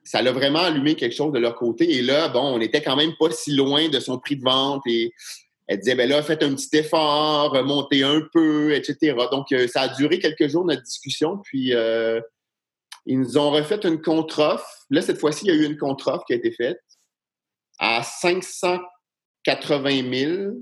ça 0.03 0.21
l'a 0.21 0.31
vraiment 0.31 0.59
allumé 0.59 0.95
quelque 0.95 1.15
chose 1.15 1.31
de 1.31 1.39
leur 1.39 1.55
côté. 1.55 1.95
Et 1.95 2.01
là, 2.01 2.27
bon, 2.29 2.41
on 2.41 2.59
était 2.59 2.81
quand 2.81 2.95
même 2.95 3.13
pas 3.19 3.29
si 3.31 3.55
loin 3.55 3.89
de 3.89 3.99
son 3.99 4.19
prix 4.19 4.35
de 4.35 4.43
vente 4.43 4.81
et 4.87 5.13
elle 5.67 5.79
disait, 5.79 5.95
ben 5.95 6.07
là, 6.07 6.21
faites 6.21 6.43
un 6.43 6.53
petit 6.53 6.77
effort, 6.77 7.51
remontez 7.51 8.03
un 8.03 8.21
peu, 8.33 8.73
etc. 8.73 9.15
Donc, 9.31 9.51
euh, 9.51 9.67
ça 9.67 9.81
a 9.81 9.87
duré 9.89 10.19
quelques 10.19 10.47
jours, 10.47 10.63
notre 10.63 10.83
discussion. 10.83 11.39
Puis, 11.43 11.73
euh, 11.73 12.21
ils 13.07 13.19
nous 13.19 13.37
ont 13.37 13.49
refait 13.49 13.79
une 13.83 13.99
contre-offre. 14.01 14.67
Là, 14.91 15.01
cette 15.01 15.19
fois-ci, 15.19 15.45
il 15.45 15.47
y 15.47 15.51
a 15.51 15.59
eu 15.59 15.65
une 15.65 15.77
contre-offre 15.77 16.23
qui 16.25 16.33
a 16.33 16.35
été 16.35 16.51
faite 16.51 16.79
à 17.79 18.03
580 18.03 20.11
000 20.11 20.53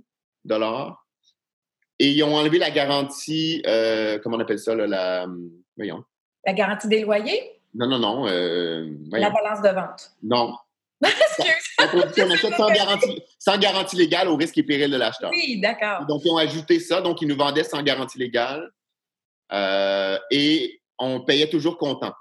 et 2.00 2.10
ils 2.10 2.24
ont 2.24 2.36
enlevé 2.36 2.58
la 2.58 2.72
garantie, 2.72 3.62
euh, 3.68 4.20
comment 4.20 4.38
on 4.38 4.40
appelle 4.40 4.60
ça, 4.60 4.76
là, 4.76 4.88
la, 4.88 5.28
voyons. 5.78 6.04
La 6.46 6.54
garantie 6.54 6.88
des 6.88 7.02
loyers? 7.02 7.62
Non, 7.74 7.88
non, 7.88 8.00
non. 8.00 8.28
Euh, 8.28 8.90
la 9.12 9.30
balance 9.30 9.62
de 9.62 9.70
vente? 9.70 10.12
Non. 10.22 10.56
Excuse. 11.04 12.52
sans 12.58 12.70
garantie, 12.74 13.22
sans 13.40 13.58
garantie 13.58 13.96
légale 13.96 14.28
au 14.28 14.36
risque 14.36 14.58
et 14.58 14.64
péril 14.64 14.92
de 14.92 14.98
l'acheteur. 14.98 15.32
Oui, 15.32 15.60
d'accord. 15.62 16.06
Donc, 16.06 16.22
ils 16.26 16.32
ont 16.32 16.38
ajouté 16.38 16.80
ça. 16.80 17.02
Donc, 17.02 17.22
ils 17.22 17.28
nous 17.28 17.38
vendaient 17.38 17.64
sans 17.64 17.82
garantie 17.82 18.20
légale. 18.20 18.70
Euh, 19.52 20.18
et 20.32 20.82
on 21.00 21.22
payait 21.22 21.50
toujours 21.50 21.78
comptant. 21.78 22.14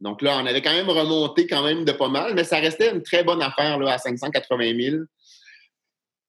Donc 0.00 0.22
là, 0.22 0.38
on 0.42 0.46
avait 0.46 0.62
quand 0.62 0.72
même 0.72 0.88
remonté 0.88 1.46
quand 1.46 1.62
même 1.62 1.84
de 1.84 1.92
pas 1.92 2.08
mal, 2.08 2.34
mais 2.34 2.44
ça 2.44 2.58
restait 2.58 2.90
une 2.90 3.02
très 3.02 3.22
bonne 3.22 3.42
affaire 3.42 3.78
là, 3.78 3.94
à 3.94 3.98
580 3.98 4.80
000. 4.80 4.96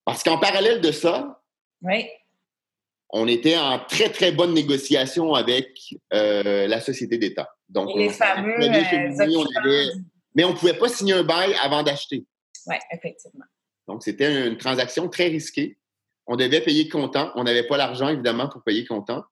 Parce 0.03 0.23
qu'en 0.23 0.37
parallèle 0.37 0.81
de 0.81 0.91
ça, 0.91 1.41
oui 1.81 2.05
on 3.11 3.27
était 3.27 3.57
en 3.57 3.79
très, 3.79 4.09
très 4.09 4.31
bonne 4.31 4.53
négociation 4.53 5.33
avec 5.33 5.95
euh, 6.13 6.67
la 6.67 6.79
société 6.79 7.17
d'État. 7.17 7.49
Donc, 7.69 7.89
les 7.95 8.09
fameux 8.09 8.55
euh, 8.59 9.85
Mais 10.35 10.43
on 10.43 10.51
ne 10.51 10.57
pouvait 10.57 10.77
pas 10.77 10.87
signer 10.87 11.13
un 11.13 11.23
bail 11.23 11.53
avant 11.61 11.83
d'acheter. 11.83 12.25
Oui, 12.67 12.75
effectivement. 12.91 13.45
Donc, 13.87 14.03
c'était 14.03 14.47
une 14.47 14.57
transaction 14.57 15.09
très 15.09 15.27
risquée. 15.27 15.77
On 16.25 16.37
devait 16.37 16.61
payer 16.61 16.87
comptant. 16.87 17.31
On 17.35 17.43
n'avait 17.43 17.67
pas 17.67 17.77
l'argent, 17.77 18.07
évidemment, 18.07 18.47
pour 18.47 18.63
payer 18.63 18.85
comptant, 18.85 19.23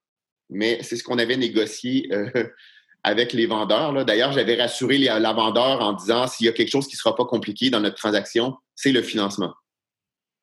mais 0.50 0.80
c'est 0.84 0.98
ce 0.98 1.04
qu'on 1.04 1.18
avait 1.18 1.38
négocié 1.38 2.10
euh, 2.12 2.50
avec 3.04 3.34
les 3.34 3.46
vendeurs. 3.46 4.06
D'ailleurs, 4.06 4.32
j'avais 4.32 4.56
rassuré 4.56 4.98
la 4.98 5.34
vendeur 5.34 5.82
en 5.82 5.94
disant 5.94 6.28
s'il 6.28 6.46
y 6.46 6.50
a 6.50 6.54
quelque 6.54 6.72
chose 6.72 6.88
qui 6.88 6.96
ne 6.96 7.00
sera 7.00 7.16
pas 7.16 7.26
compliqué 7.26 7.70
dans 7.70 7.80
notre 7.80 7.96
transaction, 7.96 8.58
c'est 8.76 8.92
le 8.92 9.02
financement. 9.02 9.54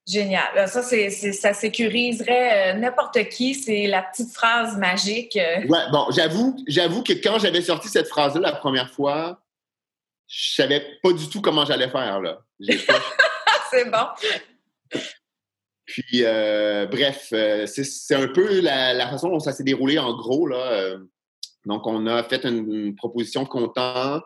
Génial. 0.06 0.68
Ça, 0.68 0.82
ça 0.82 1.52
sécuriserait 1.52 2.74
euh, 2.74 2.78
n'importe 2.78 3.28
qui. 3.28 3.54
C'est 3.54 3.88
la 3.88 4.02
petite 4.02 4.32
phrase 4.32 4.76
magique. 4.76 5.36
Euh. 5.36 5.66
Ouais, 5.66 5.80
bon, 5.90 6.06
j'avoue, 6.10 6.56
j'avoue 6.68 7.02
que 7.02 7.12
quand 7.12 7.40
j'avais 7.40 7.60
sorti 7.60 7.88
cette 7.88 8.06
phrase-là 8.06 8.40
la 8.40 8.52
première 8.52 8.88
fois, 8.90 9.42
je 10.28 10.54
savais 10.54 10.98
pas 11.02 11.12
du 11.12 11.28
tout 11.28 11.40
comment 11.40 11.64
j'allais 11.64 11.88
faire. 11.88 12.20
Là. 12.20 12.38
c'est 13.70 13.90
bon. 13.90 15.00
Puis, 15.86 16.22
euh, 16.22 16.86
bref, 16.86 17.32
c'est, 17.66 18.14
un 18.14 18.28
peu 18.28 18.60
la, 18.60 19.08
façon 19.10 19.28
dont 19.28 19.40
ça 19.40 19.52
s'est 19.52 19.64
déroulé 19.64 19.98
en 19.98 20.16
gros. 20.16 20.46
Là. 20.46 20.98
Donc, 21.66 21.86
on 21.86 22.06
a 22.06 22.22
fait 22.22 22.44
une, 22.44 22.94
proposition 22.96 23.44
comptant. 23.44 24.20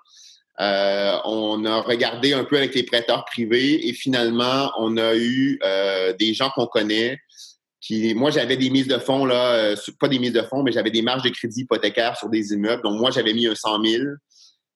Euh, 0.61 1.17
on 1.25 1.65
a 1.65 1.81
regardé 1.81 2.35
un 2.35 2.45
peu 2.45 2.59
avec 2.59 2.75
les 2.75 2.83
prêteurs 2.83 3.25
privés 3.25 3.89
et 3.89 3.95
finalement, 3.95 4.71
on 4.79 4.99
a 4.99 5.17
eu 5.17 5.59
euh, 5.65 6.13
des 6.13 6.35
gens 6.35 6.51
qu'on 6.51 6.67
connaît 6.67 7.19
qui, 7.81 8.15
moi, 8.15 8.31
j'avais 8.31 8.59
des 8.59 8.69
mises 8.69 8.89
de 8.89 8.99
fonds, 8.99 9.29
euh, 9.31 9.75
pas 9.99 10.09
des 10.09 10.19
mises 10.19 10.35
de 10.35 10.43
fonds, 10.43 10.63
mais 10.63 10.71
j'avais 10.71 10.91
des 10.91 11.01
marges 11.01 11.23
de 11.23 11.31
crédit 11.31 11.63
hypothécaires 11.63 12.17
sur 12.17 12.29
des 12.29 12.53
immeubles. 12.53 12.83
Donc, 12.83 13.01
moi, 13.01 13.11
j'avais 13.11 13.33
mis 13.33 13.47
un 13.47 13.55
100 13.55 13.83
000 13.83 14.05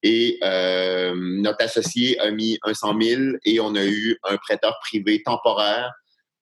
et 0.03 0.39
notre 0.43 1.63
associé 1.63 2.19
a 2.19 2.31
mis 2.31 2.59
un 2.63 2.73
100 2.73 3.01
000 3.01 3.23
et 3.45 3.61
on 3.61 3.75
a 3.75 3.85
eu 3.85 4.19
un 4.25 4.37
prêteur 4.39 4.79
privé 4.81 5.23
temporaire 5.23 5.93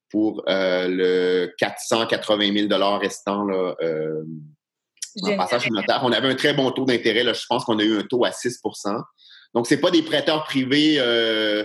pour 0.08 0.42
le 0.46 1.52
480 1.58 2.68
000 2.68 2.98
restant 2.98 3.44
là, 3.44 3.74
en 5.22 5.36
passage 5.36 5.70
notaire. 5.70 6.00
On 6.04 6.12
avait 6.12 6.28
un 6.28 6.34
très 6.34 6.54
bon 6.54 6.70
taux 6.70 6.84
d'intérêt. 6.84 7.22
Je 7.22 7.46
pense 7.48 7.64
qu'on 7.64 7.78
a 7.78 7.82
eu 7.82 7.98
un 7.98 8.02
taux 8.02 8.24
à 8.24 8.30
6% 8.30 9.02
donc, 9.54 9.66
c'est 9.66 9.80
pas 9.80 9.90
des 9.90 10.02
prêteurs 10.02 10.44
privés 10.44 10.96
euh, 10.98 11.64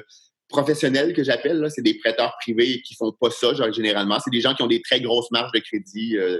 professionnels 0.49 1.13
que 1.13 1.23
j'appelle, 1.23 1.65
c'est 1.69 1.81
des 1.81 1.97
prêteurs 1.97 2.35
privés 2.41 2.81
qui 2.81 2.95
font 2.95 3.11
pas 3.11 3.31
ça, 3.31 3.53
genre, 3.53 3.71
généralement. 3.71 4.19
C'est 4.19 4.31
des 4.31 4.41
gens 4.41 4.53
qui 4.53 4.63
ont 4.63 4.67
des 4.67 4.81
très 4.81 4.99
grosses 5.01 5.31
marges 5.31 5.51
de 5.53 5.59
crédit 5.59 6.17
euh, 6.17 6.37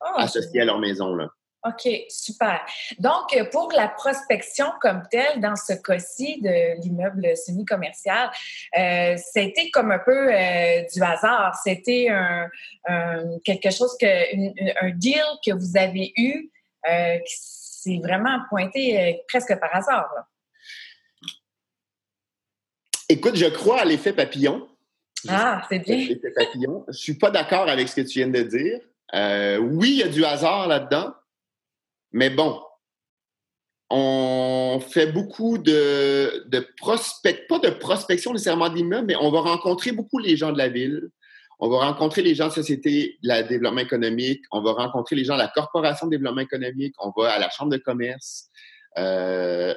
ah, 0.00 0.22
associées 0.22 0.60
à 0.60 0.64
leur 0.64 0.78
maison. 0.78 1.14
Là. 1.14 1.28
OK, 1.66 1.88
super. 2.08 2.60
Donc, 2.98 3.36
pour 3.50 3.72
la 3.72 3.88
prospection 3.88 4.66
comme 4.80 5.02
telle, 5.10 5.40
dans 5.40 5.56
ce 5.56 5.72
cas-ci 5.72 6.40
de 6.40 6.80
l'immeuble 6.80 7.36
semi-commercial, 7.36 8.30
euh, 8.78 9.16
c'était 9.16 9.70
comme 9.70 9.90
un 9.90 9.98
peu 9.98 10.32
euh, 10.32 10.82
du 10.94 11.02
hasard. 11.02 11.58
C'était 11.62 12.08
un, 12.08 12.48
quelque 13.44 13.70
chose 13.70 13.96
que, 14.00 14.86
un 14.86 14.90
deal 14.90 15.24
que 15.44 15.52
vous 15.52 15.76
avez 15.76 16.12
eu 16.16 16.50
qui 16.84 17.34
s'est 17.34 18.00
vraiment 18.00 18.38
pointé 18.48 19.20
presque 19.28 19.58
par 19.58 19.74
hasard. 19.74 20.08
Là. 20.14 20.26
Écoute, 23.08 23.36
je 23.36 23.46
crois 23.46 23.80
à 23.80 23.84
l'effet 23.84 24.12
papillon. 24.12 24.68
Ah, 25.28 25.62
c'est 25.68 25.78
bien. 25.78 25.96
L'effet 25.96 26.30
papillon. 26.34 26.84
Je 26.88 26.98
suis 26.98 27.14
pas 27.14 27.30
d'accord 27.30 27.68
avec 27.68 27.88
ce 27.88 27.96
que 27.96 28.00
tu 28.00 28.18
viens 28.18 28.28
de 28.28 28.42
dire. 28.42 28.80
Euh, 29.14 29.58
oui, 29.58 29.90
il 29.90 29.96
y 29.98 30.02
a 30.02 30.08
du 30.08 30.24
hasard 30.24 30.66
là-dedans, 30.66 31.14
mais 32.16 32.30
bon, 32.30 32.58
on 33.90 34.80
fait 34.80 35.12
beaucoup 35.12 35.58
de, 35.58 36.48
de 36.48 36.66
prospect, 36.78 37.44
pas 37.46 37.58
de 37.58 37.68
prospection 37.68 38.32
nécessairement 38.32 38.70
d'immeubles, 38.70 39.08
mais 39.08 39.16
on 39.16 39.30
va 39.30 39.40
rencontrer 39.40 39.92
beaucoup 39.92 40.18
les 40.18 40.34
gens 40.34 40.50
de 40.50 40.56
la 40.56 40.70
ville. 40.70 41.10
On 41.58 41.68
va 41.68 41.80
rencontrer 41.80 42.22
les 42.22 42.34
gens 42.34 42.44
de 42.44 42.48
la 42.48 42.54
Société 42.54 43.18
de 43.22 43.28
la 43.28 43.42
développement 43.42 43.82
économique. 43.82 44.40
On 44.50 44.62
va 44.62 44.72
rencontrer 44.72 45.14
les 45.14 45.24
gens 45.24 45.34
de 45.34 45.40
la 45.40 45.48
Corporation 45.48 46.06
de 46.06 46.12
développement 46.12 46.40
économique. 46.40 46.94
On 47.00 47.12
va 47.14 47.32
à 47.32 47.38
la 47.38 47.50
Chambre 47.50 47.70
de 47.70 47.76
commerce. 47.76 48.48
Euh, 48.96 49.74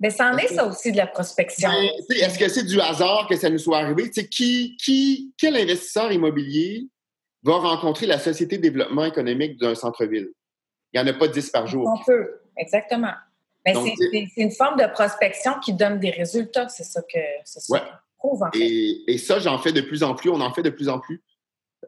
mais 0.00 0.10
ça 0.10 0.32
en 0.32 0.36
est 0.38 0.48
ça 0.48 0.66
aussi 0.66 0.90
de 0.90 0.96
la 0.96 1.06
prospection. 1.06 1.70
Est-ce 2.10 2.40
que 2.40 2.48
c'est 2.48 2.64
du 2.64 2.80
hasard 2.80 3.28
que 3.28 3.36
ça 3.36 3.48
nous 3.48 3.58
soit 3.58 3.78
arrivé? 3.78 4.10
qui, 4.10 4.76
qui, 4.82 5.32
quel 5.38 5.54
investisseur 5.54 6.10
immobilier 6.10 6.88
va 7.44 7.58
rencontrer 7.58 8.06
la 8.06 8.18
Société 8.18 8.56
de 8.56 8.62
développement 8.62 9.04
économique 9.04 9.60
d'un 9.60 9.76
centre-ville? 9.76 10.32
Il 10.92 11.02
n'y 11.02 11.08
en 11.08 11.12
a 11.12 11.16
pas 11.16 11.28
10 11.28 11.50
par 11.50 11.66
jour. 11.66 11.86
On 11.86 12.04
peut, 12.04 12.40
exactement. 12.56 13.12
Mais 13.64 13.74
c'est 13.74 14.42
une 14.42 14.50
forme 14.50 14.78
de 14.78 14.86
prospection 14.92 15.52
qui 15.60 15.72
donne 15.72 16.00
des 16.00 16.10
résultats. 16.10 16.68
C'est 16.68 16.84
ça 16.84 17.00
que 17.02 17.18
ça 17.44 17.60
prouve, 18.18 18.42
en 18.42 18.50
fait. 18.50 18.60
Et, 19.06 19.18
ça, 19.18 19.38
j'en 19.38 19.58
fais 19.58 19.72
de 19.72 19.80
plus 19.80 20.02
en 20.02 20.14
plus. 20.14 20.30
On 20.30 20.40
en 20.40 20.52
fait 20.52 20.62
de 20.62 20.70
plus 20.70 20.88
en 20.88 20.98
plus 20.98 21.22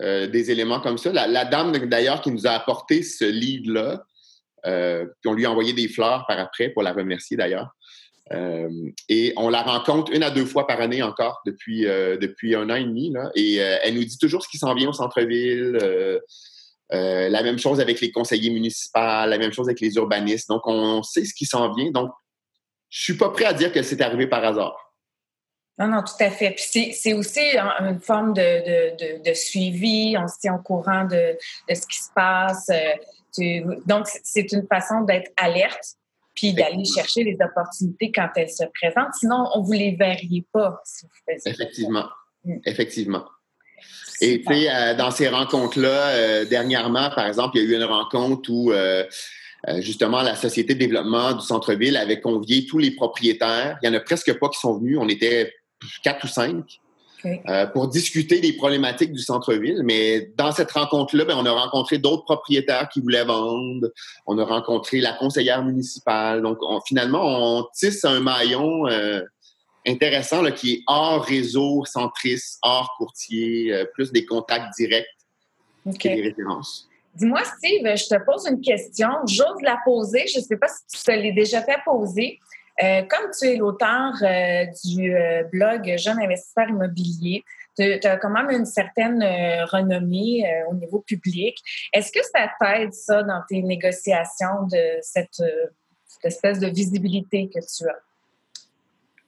euh, 0.01 0.27
des 0.27 0.51
éléments 0.51 0.81
comme 0.81 0.99
ça. 0.99 1.13
La, 1.13 1.45
dame, 1.45 1.73
d'ailleurs, 1.87 2.21
qui 2.21 2.31
nous 2.31 2.47
a 2.47 2.51
apporté 2.51 3.03
ce 3.03 3.25
lead-là, 3.25 4.05
euh, 4.67 5.07
puis 5.21 5.31
on 5.31 5.35
lui 5.35 5.47
a 5.47 5.51
envoyé 5.51 5.73
des 5.73 5.89
fleurs 5.89 6.25
par 6.27 6.39
après 6.39 6.69
pour 6.69 6.83
la 6.83 6.93
remercier, 6.93 7.37
d'ailleurs. 7.37 7.71
Euh, 8.33 8.71
et 9.11 9.35
on 9.37 9.51
la 9.51 9.63
rencontre 9.63 10.11
une 10.13 10.23
à 10.23 10.31
deux 10.31 10.47
fois 10.47 10.67
par 10.67 10.81
année 10.81 11.03
encore 11.03 11.43
depuis, 11.45 11.83
depuis 11.83 12.55
un 12.55 12.71
an 12.71 12.77
et 12.77 12.85
demi. 12.85 13.11
Là, 13.11 13.31
et 13.35 13.57
elle 13.57 13.95
nous 13.95 14.05
dit 14.05 14.19
toujours 14.19 14.43
ce 14.43 14.49
qui 14.49 14.59
s'en 14.59 14.75
vient 14.75 14.89
au 14.89 14.95
centre-ville. 14.95 15.79
La 16.91 17.43
même 17.43 17.59
chose 17.59 17.81
avec 17.81 18.01
les 18.01 18.11
conseillers 18.11 18.51
municipaux, 18.51 19.01
la 19.01 19.39
même 19.39 19.53
chose 19.53 19.69
avec 19.69 19.81
les 19.81 19.95
urbanistes. 19.97 20.49
Donc, 20.49 20.63
on 20.67 21.03
sait 21.03 21.25
ce 21.25 21.35
qui 21.35 21.47
s'en 21.47 21.73
vient. 21.73 21.91
Donc, 21.91 22.11
je 22.89 23.03
suis 23.03 23.17
pas 23.17 23.31
prêt 23.31 23.47
à 23.47 23.53
dire 23.53 23.73
que 23.73 23.83
c'est 23.83 24.01
arrivé 24.01 24.27
par 24.27 24.45
hasard. 24.45 24.85
Non, 25.79 25.89
non, 25.89 26.03
tout 26.03 26.23
à 26.23 26.31
fait. 26.31 26.53
Puis 26.53 26.93
c'est 26.93 27.15
aussi 27.15 27.41
une 27.81 28.01
forme 28.01 28.33
de, 28.33 29.23
de, 29.23 29.35
suivi, 29.35 30.17
on 30.17 30.29
se 30.29 30.39
tient 30.39 30.55
au 30.55 30.63
courant 30.63 31.05
de, 31.05 31.37
ce 31.69 31.87
qui 31.87 31.99
se 31.99 32.11
passe. 32.15 32.69
Euh, 32.71 33.77
donc, 33.85 34.07
c'est 34.23 34.53
une 34.53 34.67
façon 34.69 35.01
d'être 35.01 35.33
alerte 35.37 35.97
puis 36.35 36.53
d'aller 36.53 36.85
chercher 36.85 37.25
les 37.25 37.37
opportunités 37.41 38.13
quand 38.13 38.29
elles 38.37 38.51
se 38.51 38.65
présentent. 38.81 39.15
Sinon, 39.15 39.49
on 39.55 39.61
ne 39.61 39.67
vous 39.67 39.73
les 39.73 39.97
verriez 39.97 40.45
pas 40.53 40.81
si 40.85 41.07
vous 41.07 41.51
Effectivement. 41.51 42.09
Mm. 42.45 42.59
Effectivement. 42.65 43.25
Et 44.21 44.43
tu 44.43 44.55
sais, 44.55 44.71
euh, 44.71 44.95
dans 44.95 45.11
ces 45.11 45.29
rencontres-là, 45.29 46.09
euh, 46.09 46.45
dernièrement, 46.45 47.11
par 47.11 47.27
exemple, 47.27 47.57
il 47.57 47.65
y 47.65 47.67
a 47.67 47.71
eu 47.71 47.77
une 47.77 47.85
rencontre 47.85 48.51
où 48.51 48.73
justement 49.79 50.21
la 50.21 50.37
Société 50.37 50.75
de 50.75 50.79
développement 50.79 51.33
du 51.33 51.45
centre-ville 51.45 51.97
avait 51.97 52.21
convié 52.21 52.67
tous 52.67 52.79
les 52.79 52.91
propriétaires. 52.91 53.79
Il 53.83 53.89
n'y 53.89 53.97
en 53.97 53.99
a 53.99 54.03
presque 54.03 54.39
pas 54.39 54.49
qui 54.51 54.61
sont 54.61 54.79
venus. 54.79 54.99
On 55.01 55.09
était 55.09 55.55
quatre 56.03 56.25
ou 56.25 56.29
cinq. 56.29 56.81
Euh, 57.49 57.67
pour 57.67 57.89
discuter 57.89 58.41
des 58.41 58.53
problématiques 58.53 59.13
du 59.13 59.23
centre-ville. 59.23 59.83
Mais 59.83 60.33
dans 60.37 60.53
cette 60.53 60.71
rencontre-là, 60.73 61.25
ben, 61.25 61.37
on 61.39 61.47
a 61.47 61.53
rencontré 61.53 61.97
d'autres 61.99 62.25
propriétaires 62.25 62.89
qui 62.93 63.01
voulaient 63.01 63.25
vendre. 63.25 63.89
On 64.27 64.39
a 64.39 64.45
rencontré 64.45 65.01
la 65.01 65.13
conseillère 65.13 65.65
municipale. 65.65 66.43
Donc, 66.43 66.59
finalement, 66.87 67.23
on 67.25 67.67
tisse 67.75 68.05
un 68.05 68.21
maillon 68.21 68.87
euh, 68.89 69.23
intéressant 69.87 70.43
là, 70.43 70.53
qui 70.53 70.75
est 70.75 70.83
hors 70.87 71.23
réseau 71.25 71.85
centriste, 71.85 72.59
hors 72.63 72.95
courtier, 72.97 73.73
euh, 73.73 73.85
plus 73.93 74.13
des 74.13 74.25
contacts 74.25 74.75
directs 74.77 75.07
que 75.85 76.09
des 76.09 76.23
références. 76.23 76.89
Dis-moi, 77.15 77.45
Steve, 77.45 77.85
je 77.97 78.09
te 78.09 78.25
pose 78.25 78.47
une 78.49 78.61
question. 78.61 79.09
J'ose 79.27 79.61
la 79.63 79.79
poser. 79.85 80.27
Je 80.27 80.39
ne 80.39 80.45
sais 80.45 80.57
pas 80.57 80.67
si 80.69 80.99
tu 80.99 81.05
te 81.05 81.11
l'as 81.11 81.33
déjà 81.33 81.63
fait 81.63 81.79
poser. 81.85 82.39
Euh, 82.83 83.03
comme 83.03 83.31
tu 83.39 83.47
es 83.47 83.57
l'auteur 83.57 84.15
euh, 84.23 84.65
du 84.85 85.15
blog 85.53 85.95
Jeune 85.97 86.19
investisseur 86.19 86.69
immobilier, 86.69 87.45
tu 87.79 87.85
as 87.85 88.17
quand 88.17 88.31
même 88.31 88.51
une 88.51 88.65
certaine 88.65 89.23
renommée 89.71 90.45
au 90.71 90.75
niveau 90.75 91.01
public. 91.01 91.57
Est-ce 91.93 92.11
que 92.11 92.25
ça 92.33 92.51
t'aide, 92.61 92.93
ça, 92.93 93.23
dans 93.23 93.43
tes 93.49 93.63
négociations 93.63 94.67
de 94.71 94.99
cette, 95.03 95.43
espèce 96.25 96.59
de 96.59 96.69
visibilité 96.69 97.49
que 97.49 97.61
tu 97.61 97.89
as? 97.89 97.99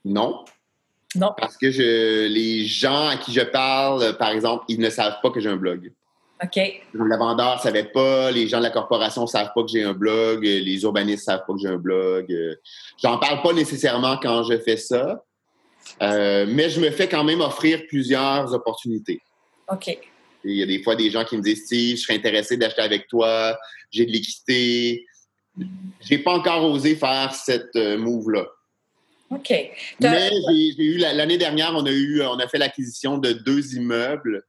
Non. 0.06 0.44
Non. 1.16 1.32
Parce 1.36 1.56
que 1.56 1.70
je, 1.70 2.26
les 2.26 2.64
gens 2.64 3.08
à 3.08 3.16
qui 3.16 3.32
je 3.32 3.40
parle, 3.40 4.16
par 4.18 4.30
exemple, 4.30 4.64
ils 4.68 4.78
ne 4.78 4.88
savent 4.88 5.16
pas 5.22 5.30
que 5.30 5.40
j'ai 5.40 5.48
un 5.48 5.56
blog. 5.56 5.92
OK. 6.42 6.60
La 6.94 7.16
vendeur 7.16 7.56
ne 7.56 7.60
savait 7.60 7.84
pas, 7.84 8.30
les 8.30 8.46
gens 8.46 8.58
de 8.58 8.64
la 8.64 8.70
corporation 8.70 9.22
ne 9.22 9.26
savent 9.26 9.50
pas 9.54 9.62
que 9.62 9.68
j'ai 9.68 9.82
un 9.82 9.94
blog, 9.94 10.44
les 10.44 10.82
urbanistes 10.82 11.26
ne 11.26 11.32
savent 11.32 11.44
pas 11.46 11.54
que 11.54 11.58
j'ai 11.60 11.68
un 11.68 11.78
blog. 11.78 12.34
J'en 13.02 13.18
parle 13.18 13.42
pas 13.42 13.52
nécessairement 13.52 14.18
quand 14.18 14.42
je 14.44 14.58
fais 14.58 14.76
ça, 14.76 15.24
euh, 16.02 16.46
mais 16.48 16.68
je 16.68 16.80
me 16.80 16.90
fais 16.90 17.08
quand 17.08 17.24
même 17.24 17.40
offrir 17.40 17.82
plusieurs 17.88 18.52
opportunités. 18.52 19.20
OK. 19.72 19.98
Il 20.44 20.56
y 20.56 20.62
a 20.62 20.66
des 20.66 20.82
fois 20.82 20.94
des 20.94 21.10
gens 21.10 21.24
qui 21.24 21.36
me 21.36 21.42
disent 21.42 21.66
si 21.66 21.96
je 21.96 22.02
serais 22.02 22.14
intéressé 22.14 22.56
d'acheter 22.56 22.82
avec 22.82 23.08
toi, 23.08 23.56
j'ai 23.90 24.06
de 24.06 24.12
l'équité. 24.12 25.04
J'ai 26.02 26.18
pas 26.18 26.32
encore 26.32 26.70
osé 26.70 26.94
faire 26.94 27.34
cette 27.34 27.74
euh, 27.76 27.96
move-là. 27.96 28.46
OK. 29.30 29.50
Mais 30.00 30.30
j'ai 30.48 30.84
eu 30.84 30.98
l'année 30.98 31.38
dernière, 31.38 31.72
on 31.74 31.84
a 31.84 31.90
eu, 31.90 32.22
on 32.22 32.38
a 32.38 32.46
fait 32.48 32.58
l'acquisition 32.58 33.18
de 33.18 33.32
deux 33.32 33.74
immeubles 33.74 34.44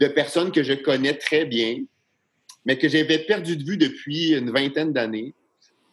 de 0.00 0.08
personnes 0.08 0.52
que 0.52 0.62
je 0.62 0.74
connais 0.74 1.14
très 1.14 1.44
bien, 1.44 1.78
mais 2.64 2.76
que 2.78 2.88
j'avais 2.88 3.18
perdu 3.20 3.56
de 3.56 3.64
vue 3.64 3.76
depuis 3.76 4.34
une 4.34 4.50
vingtaine 4.50 4.92
d'années 4.92 5.34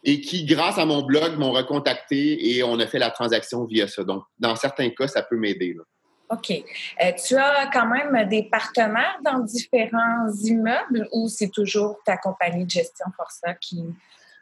et 0.04 0.20
qui, 0.20 0.44
grâce 0.44 0.78
à 0.78 0.84
mon 0.84 1.02
blog, 1.02 1.38
m'ont 1.38 1.52
recontacté 1.52 2.56
et 2.56 2.62
on 2.62 2.78
a 2.80 2.86
fait 2.86 2.98
la 2.98 3.10
transaction 3.10 3.64
via 3.64 3.86
ça. 3.86 4.02
Donc, 4.02 4.24
dans 4.38 4.56
certains 4.56 4.90
cas, 4.90 5.06
ça 5.06 5.22
peut 5.22 5.36
m'aider. 5.36 5.76
OK. 6.30 6.50
Euh, 6.50 7.12
tu 7.24 7.36
as 7.36 7.70
quand 7.72 7.86
même 7.86 8.28
des 8.28 8.44
partenaires 8.44 9.18
dans 9.24 9.38
différents 9.40 10.28
immeubles 10.42 11.08
ou 11.12 11.28
c'est 11.28 11.50
toujours 11.50 11.98
ta 12.04 12.16
compagnie 12.16 12.64
de 12.64 12.70
gestion 12.70 13.06
Força 13.16 13.54
qui. 13.54 13.84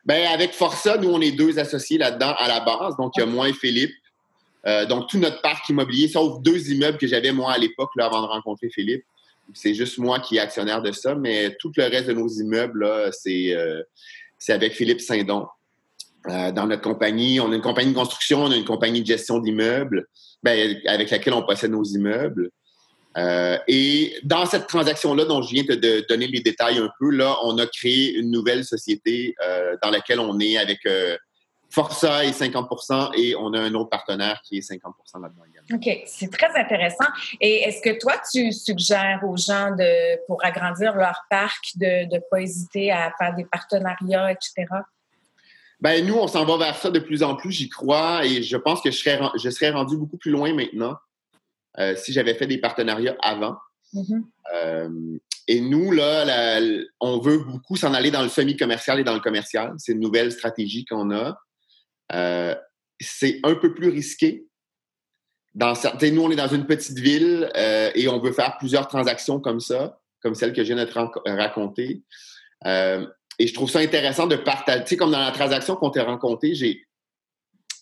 Bien, 0.04 0.30
avec 0.30 0.52
Força, 0.52 0.96
nous, 0.96 1.10
on 1.10 1.20
est 1.20 1.32
deux 1.32 1.58
associés 1.58 1.98
là-dedans 1.98 2.34
à 2.38 2.48
la 2.48 2.60
base. 2.60 2.96
Donc, 2.96 3.12
il 3.16 3.20
y 3.20 3.22
a 3.22 3.26
moi 3.26 3.48
et 3.48 3.52
Philippe. 3.52 3.92
Euh, 4.66 4.86
donc, 4.86 5.08
tout 5.08 5.18
notre 5.18 5.40
parc 5.42 5.68
immobilier, 5.68 6.08
sauf 6.08 6.40
deux 6.42 6.70
immeubles 6.70 6.98
que 6.98 7.06
j'avais 7.06 7.32
moi 7.32 7.52
à 7.52 7.58
l'époque 7.58 7.90
avant 7.98 8.22
de 8.22 8.26
rencontrer 8.26 8.68
Philippe, 8.70 9.04
c'est 9.54 9.74
juste 9.74 9.98
moi 9.98 10.20
qui 10.20 10.36
est 10.36 10.40
actionnaire 10.40 10.82
de 10.82 10.92
ça, 10.92 11.14
mais 11.14 11.56
tout 11.58 11.72
le 11.76 11.84
reste 11.84 12.08
de 12.08 12.12
nos 12.12 12.28
immeubles, 12.28 12.86
c'est 13.12 13.54
euh, 13.54 13.82
avec 14.48 14.74
Philippe 14.74 15.00
Saint-Don. 15.00 15.46
Euh, 16.28 16.52
dans 16.52 16.66
notre 16.66 16.82
compagnie, 16.82 17.40
on 17.40 17.50
a 17.50 17.54
une 17.54 17.62
compagnie 17.62 17.92
de 17.92 17.96
construction, 17.96 18.44
on 18.44 18.50
a 18.50 18.56
une 18.56 18.64
compagnie 18.64 19.00
de 19.00 19.06
gestion 19.06 19.38
d'immeubles 19.38 20.06
ben, 20.42 20.76
avec 20.86 21.10
laquelle 21.10 21.32
on 21.32 21.42
possède 21.42 21.70
nos 21.70 21.84
immeubles. 21.84 22.50
Euh, 23.16 23.58
et 23.66 24.14
dans 24.22 24.46
cette 24.46 24.66
transaction-là, 24.66 25.24
dont 25.24 25.42
je 25.42 25.52
viens 25.52 25.64
de, 25.64 25.74
de, 25.74 26.04
donner 26.08 26.28
les 26.28 26.40
détails 26.40 26.78
un 26.78 26.90
peu, 26.98 27.10
là, 27.10 27.36
on 27.42 27.58
a 27.58 27.66
créé 27.66 28.14
une 28.14 28.30
nouvelle 28.30 28.64
société 28.64 29.34
dans 29.82 29.90
laquelle 29.90 30.20
on 30.20 30.38
est 30.38 30.56
avec 30.56 30.86
Força 31.70 32.24
est 32.24 32.32
50 32.32 32.68
et 33.16 33.36
on 33.36 33.52
a 33.52 33.60
un 33.60 33.74
autre 33.74 33.90
partenaire 33.90 34.40
qui 34.44 34.58
est 34.58 34.62
50 34.62 34.92
là-dedans 35.14 35.42
également. 35.48 35.68
OK, 35.72 36.02
c'est 36.06 36.30
très 36.30 36.52
intéressant. 36.58 37.06
Et 37.40 37.62
est-ce 37.62 37.80
que 37.80 37.96
toi, 37.96 38.14
tu 38.32 38.52
suggères 38.52 39.20
aux 39.24 39.36
gens 39.36 39.70
de, 39.76 40.26
pour 40.26 40.44
agrandir 40.44 40.96
leur 40.96 41.22
parc 41.30 41.76
de 41.76 42.12
ne 42.12 42.18
pas 42.28 42.40
hésiter 42.40 42.90
à 42.90 43.12
faire 43.16 43.36
des 43.36 43.44
partenariats, 43.44 44.32
etc.? 44.32 44.66
Ben 45.80 46.04
nous, 46.04 46.14
on 46.14 46.26
s'en 46.26 46.44
va 46.44 46.58
vers 46.58 46.76
ça 46.76 46.90
de 46.90 46.98
plus 46.98 47.22
en 47.22 47.36
plus, 47.36 47.52
j'y 47.52 47.68
crois, 47.68 48.24
et 48.26 48.42
je 48.42 48.56
pense 48.56 48.82
que 48.82 48.90
je 48.90 48.98
serais, 48.98 49.20
je 49.40 49.48
serais 49.48 49.70
rendu 49.70 49.96
beaucoup 49.96 50.18
plus 50.18 50.32
loin 50.32 50.52
maintenant 50.52 50.96
euh, 51.78 51.94
si 51.96 52.12
j'avais 52.12 52.34
fait 52.34 52.46
des 52.46 52.58
partenariats 52.58 53.16
avant. 53.20 53.56
Mm-hmm. 53.94 54.22
Euh, 54.54 55.18
et 55.48 55.60
nous, 55.60 55.90
là, 55.90 56.60
on 57.00 57.18
veut 57.18 57.38
beaucoup 57.38 57.76
s'en 57.76 57.92
aller 57.92 58.12
dans 58.12 58.22
le 58.22 58.28
semi-commercial 58.28 59.00
et 59.00 59.04
dans 59.04 59.14
le 59.14 59.20
commercial. 59.20 59.74
C'est 59.78 59.92
une 59.92 60.00
nouvelle 60.00 60.30
stratégie 60.30 60.84
qu'on 60.84 61.10
a. 61.10 61.40
Euh, 62.12 62.54
c'est 63.00 63.40
un 63.42 63.54
peu 63.54 63.74
plus 63.74 63.88
risqué. 63.88 64.46
Dans 65.54 65.74
certains, 65.74 66.12
nous, 66.12 66.22
on 66.22 66.30
est 66.30 66.36
dans 66.36 66.48
une 66.48 66.66
petite 66.66 66.98
ville 66.98 67.50
euh, 67.56 67.90
et 67.94 68.06
on 68.06 68.20
veut 68.20 68.32
faire 68.32 68.58
plusieurs 68.58 68.86
transactions 68.86 69.40
comme 69.40 69.58
ça, 69.58 69.98
comme 70.22 70.36
celle 70.36 70.52
que 70.52 70.62
je 70.62 70.72
viens 70.72 70.84
de 70.84 70.88
te 70.88 71.28
raconter. 71.28 72.02
Euh, 72.66 73.06
et 73.38 73.46
je 73.46 73.54
trouve 73.54 73.70
ça 73.70 73.80
intéressant 73.80 74.26
de 74.26 74.36
partager. 74.36 74.84
Tu 74.84 74.88
sais, 74.90 74.96
comme 74.96 75.10
dans 75.10 75.18
la 75.18 75.32
transaction 75.32 75.74
qu'on 75.74 75.90
t'a 75.90 76.04
racontée, 76.04 76.54
j'ai, 76.54 76.86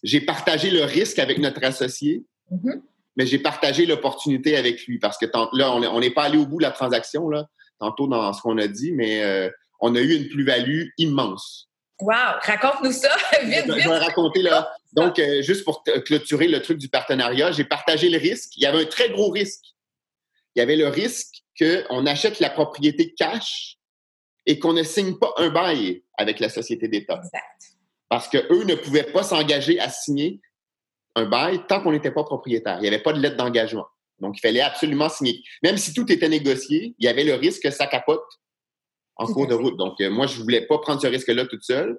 j'ai 0.03 0.22
partagé 0.22 0.70
le 0.70 0.85
risque 0.85 1.18
avec 1.18 1.38
notre 1.38 1.62
associé, 1.64 2.24
mm-hmm. 2.51 2.81
Mais 3.18 3.26
j'ai 3.26 3.38
partagé 3.38 3.85
l'opportunité 3.85 4.57
avec 4.57 4.87
lui 4.87 4.98
parce 4.98 5.18
que 5.18 5.26
là, 5.52 5.72
on 5.72 6.00
n'est 6.00 6.11
pas 6.11 6.22
allé 6.22 6.38
au 6.38 6.46
bout 6.46 6.59
de 6.59 6.62
la 6.62 6.70
transaction, 6.70 7.28
là, 7.28 7.46
tantôt 7.78 8.07
dans 8.07 8.33
ce 8.33 8.40
qu'on 8.40 8.57
a 8.57 8.68
dit, 8.68 8.92
mais 8.92 9.50
on 9.81 9.94
a 9.94 10.00
eu 10.00 10.14
une 10.14 10.28
plus-value 10.28 10.87
immense. 10.96 11.68
Wow! 12.00 12.14
Raconte-nous 12.42 12.92
ça, 12.92 13.11
vite, 13.42 13.64
vite. 13.64 13.64
Je 13.66 13.88
vais 13.88 13.98
raconter 13.98 14.42
là. 14.42 14.72
Donc, 14.92 15.18
euh, 15.18 15.42
juste 15.42 15.64
pour 15.64 15.83
clôturer 15.83 16.46
le 16.46 16.62
truc 16.62 16.78
du 16.78 16.88
partenariat, 16.88 17.50
j'ai 17.50 17.64
partagé 17.64 18.09
le 18.09 18.18
risque. 18.18 18.57
Il 18.57 18.62
y 18.62 18.66
avait 18.66 18.83
un 18.83 18.87
très 18.87 19.11
gros 19.11 19.31
risque. 19.31 19.64
Il 20.54 20.61
y 20.61 20.62
avait 20.62 20.76
le 20.76 20.88
risque 20.88 21.42
qu'on 21.59 22.07
achète 22.07 22.40
la 22.40 22.50
propriété 22.50 23.14
cash 23.14 23.78
et 24.46 24.59
qu'on 24.59 24.72
ne 24.72 24.85
signe 24.85 25.18
pas 25.18 25.35
un 25.38 25.50
bail 25.50 26.02
avec 26.16 26.38
la 26.38 26.48
société 26.48 26.88
d'État. 26.88 27.16
Exact. 27.16 27.76
Parce 28.09 28.28
qu'eux 28.28 28.64
ne 28.64 28.76
pouvaient 28.76 29.11
pas 29.12 29.24
s'engager 29.24 29.78
à 29.81 29.90
signer 29.90 30.40
un 31.18 31.26
bail 31.26 31.61
tant 31.68 31.83
qu'on 31.83 31.92
n'était 31.92 32.11
pas 32.11 32.24
propriétaire. 32.24 32.76
Il 32.78 32.83
n'y 32.83 32.88
avait 32.88 33.02
pas 33.02 33.12
de 33.12 33.20
lettre 33.20 33.37
d'engagement. 33.37 33.87
Donc, 34.20 34.37
il 34.38 34.40
fallait 34.40 34.61
absolument 34.61 35.09
signer. 35.09 35.42
Même 35.62 35.76
si 35.76 35.92
tout 35.94 36.11
était 36.11 36.28
négocié, 36.28 36.94
il 36.98 37.04
y 37.04 37.09
avait 37.09 37.24
le 37.24 37.35
risque 37.35 37.62
que 37.62 37.70
ça 37.70 37.87
capote 37.87 38.24
en 39.16 39.26
cours 39.26 39.46
de 39.46 39.54
route. 39.54 39.76
Donc, 39.76 40.00
euh, 40.00 40.11
moi, 40.11 40.26
je 40.26 40.40
voulais 40.40 40.66
pas 40.66 40.78
prendre 40.78 41.00
ce 41.00 41.07
risque-là 41.07 41.46
toute 41.46 41.62
seule. 41.62 41.98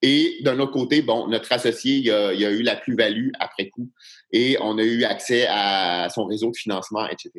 Et 0.00 0.38
d'un 0.42 0.58
autre 0.58 0.72
côté, 0.72 1.02
bon, 1.02 1.28
notre 1.28 1.52
associé, 1.52 1.98
il 1.98 2.10
a, 2.10 2.28
a 2.28 2.32
eu 2.32 2.62
la 2.62 2.74
plus-value 2.74 3.30
après 3.38 3.68
coup 3.68 3.88
et 4.32 4.56
on 4.60 4.76
a 4.78 4.82
eu 4.82 5.04
accès 5.04 5.46
à 5.48 6.08
son 6.08 6.24
réseau 6.24 6.50
de 6.50 6.56
financement, 6.56 7.06
etc. 7.08 7.30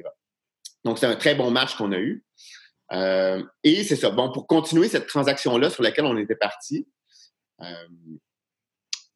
Donc, 0.86 0.98
c'est 0.98 1.06
un 1.06 1.16
très 1.16 1.36
bon 1.36 1.52
match 1.52 1.76
qu'on 1.76 1.92
a 1.92 1.98
eu. 1.98 2.24
Euh, 2.94 3.44
et 3.64 3.84
c'est 3.84 3.96
ça. 3.96 4.12
Bon, 4.12 4.32
pour 4.32 4.48
continuer 4.48 4.88
cette 4.88 5.08
transaction-là 5.08 5.70
sur 5.70 5.84
laquelle 5.84 6.06
on 6.06 6.18
était 6.18 6.36
parti, 6.36 6.88
euh, 7.62 7.88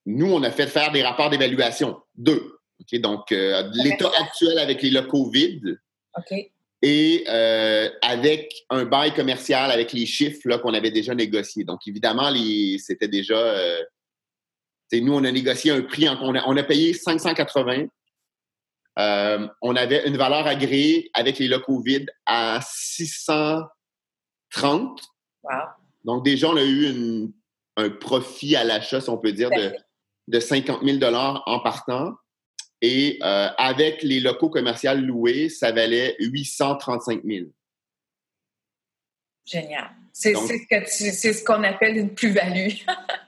nous, 0.08 0.32
on 0.34 0.42
a 0.42 0.50
fait 0.50 0.68
faire 0.68 0.92
des 0.92 1.04
rapports 1.04 1.30
d'évaluation. 1.30 2.02
Deux. 2.16 2.58
Donc, 2.94 3.30
l'état 3.30 4.12
actuel 4.20 4.58
avec 4.58 4.82
les 4.82 4.90
locaux 4.90 5.30
vides. 5.30 5.80
OK 6.18 6.50
et 6.82 7.26
euh, 7.28 7.90
avec 8.02 8.66
un 8.70 8.86
bail 8.86 9.14
commercial 9.14 9.72
avec 9.72 9.92
les 9.94 10.06
chiffres 10.06 10.58
qu'on 10.58 10.74
avait 10.74 10.92
déjà 10.92 11.16
négociés. 11.16 11.64
Donc, 11.64 11.88
évidemment, 11.88 12.32
c'était 12.78 13.08
déjà... 13.08 13.38
Euh, 13.38 13.82
nous, 14.94 15.14
on 15.14 15.24
a 15.24 15.32
négocié 15.32 15.72
un 15.72 15.82
prix, 15.82 16.08
on, 16.08 16.36
a, 16.58 16.64
payé 16.64 16.94
580. 16.94 17.88
Euh, 19.00 19.48
on 19.62 19.76
avait 19.76 20.08
une 20.08 20.18
valeur 20.18 20.48
agréée 20.48 21.10
avec 21.14 21.40
les 21.40 21.48
locaux 21.48 21.82
vides 21.82 22.10
à 22.26 22.62
630. 22.64 23.70
Wow. 25.44 25.52
Donc, 26.06 26.24
déjà, 26.24 26.50
on 26.50 26.56
a 26.56 26.64
eu 26.64 27.28
un 27.76 27.90
profit 27.90 28.56
à 28.56 28.64
l'achat, 28.64 29.02
si 29.02 29.10
on 29.10 29.18
peut 29.18 29.34
dire, 29.34 29.50
de, 29.50 29.76
de 30.28 30.40
50 30.40 30.84
000 30.84 31.14
en 31.14 31.60
partant. 31.60 32.14
Et 32.82 33.18
euh, 33.24 33.48
avec 33.58 34.04
les 34.04 34.20
locaux 34.20 34.50
commerciaux 34.50 34.94
loués, 34.96 35.50
ça 35.50 35.72
valait 35.72 36.16
835 36.20 37.22
000 37.24 37.46
Génial. 39.46 39.90
C'est 40.12 40.34
ce 40.34 41.44
qu'on 41.44 41.64
appelle 41.64 41.98
une 41.98 42.14
plus-value. 42.14 42.74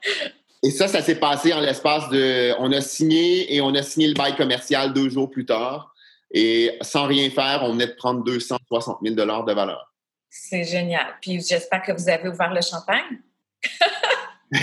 et 0.63 0.71
ça, 0.71 0.87
ça 0.87 1.01
s'est 1.01 1.19
passé 1.19 1.53
en 1.53 1.61
l'espace 1.61 2.09
de... 2.09 2.53
On 2.59 2.71
a 2.73 2.81
signé 2.81 3.55
et 3.55 3.61
on 3.61 3.73
a 3.73 3.81
signé 3.81 4.07
le 4.07 4.15
bail 4.15 4.35
commercial 4.35 4.93
deux 4.93 5.09
jours 5.09 5.29
plus 5.29 5.45
tard. 5.45 5.93
Et 6.31 6.77
sans 6.81 7.05
rien 7.05 7.29
faire, 7.29 7.61
on 7.63 7.71
venait 7.71 7.87
de 7.87 7.93
prendre 7.93 8.23
260 8.23 8.99
000 9.01 9.15
de 9.15 9.53
valeur. 9.53 9.93
C'est 10.29 10.63
génial. 10.63 11.15
Puis 11.21 11.41
j'espère 11.41 11.81
que 11.81 11.91
vous 11.91 12.09
avez 12.09 12.29
ouvert 12.29 12.53
le 12.53 12.61
champagne. 12.61 13.21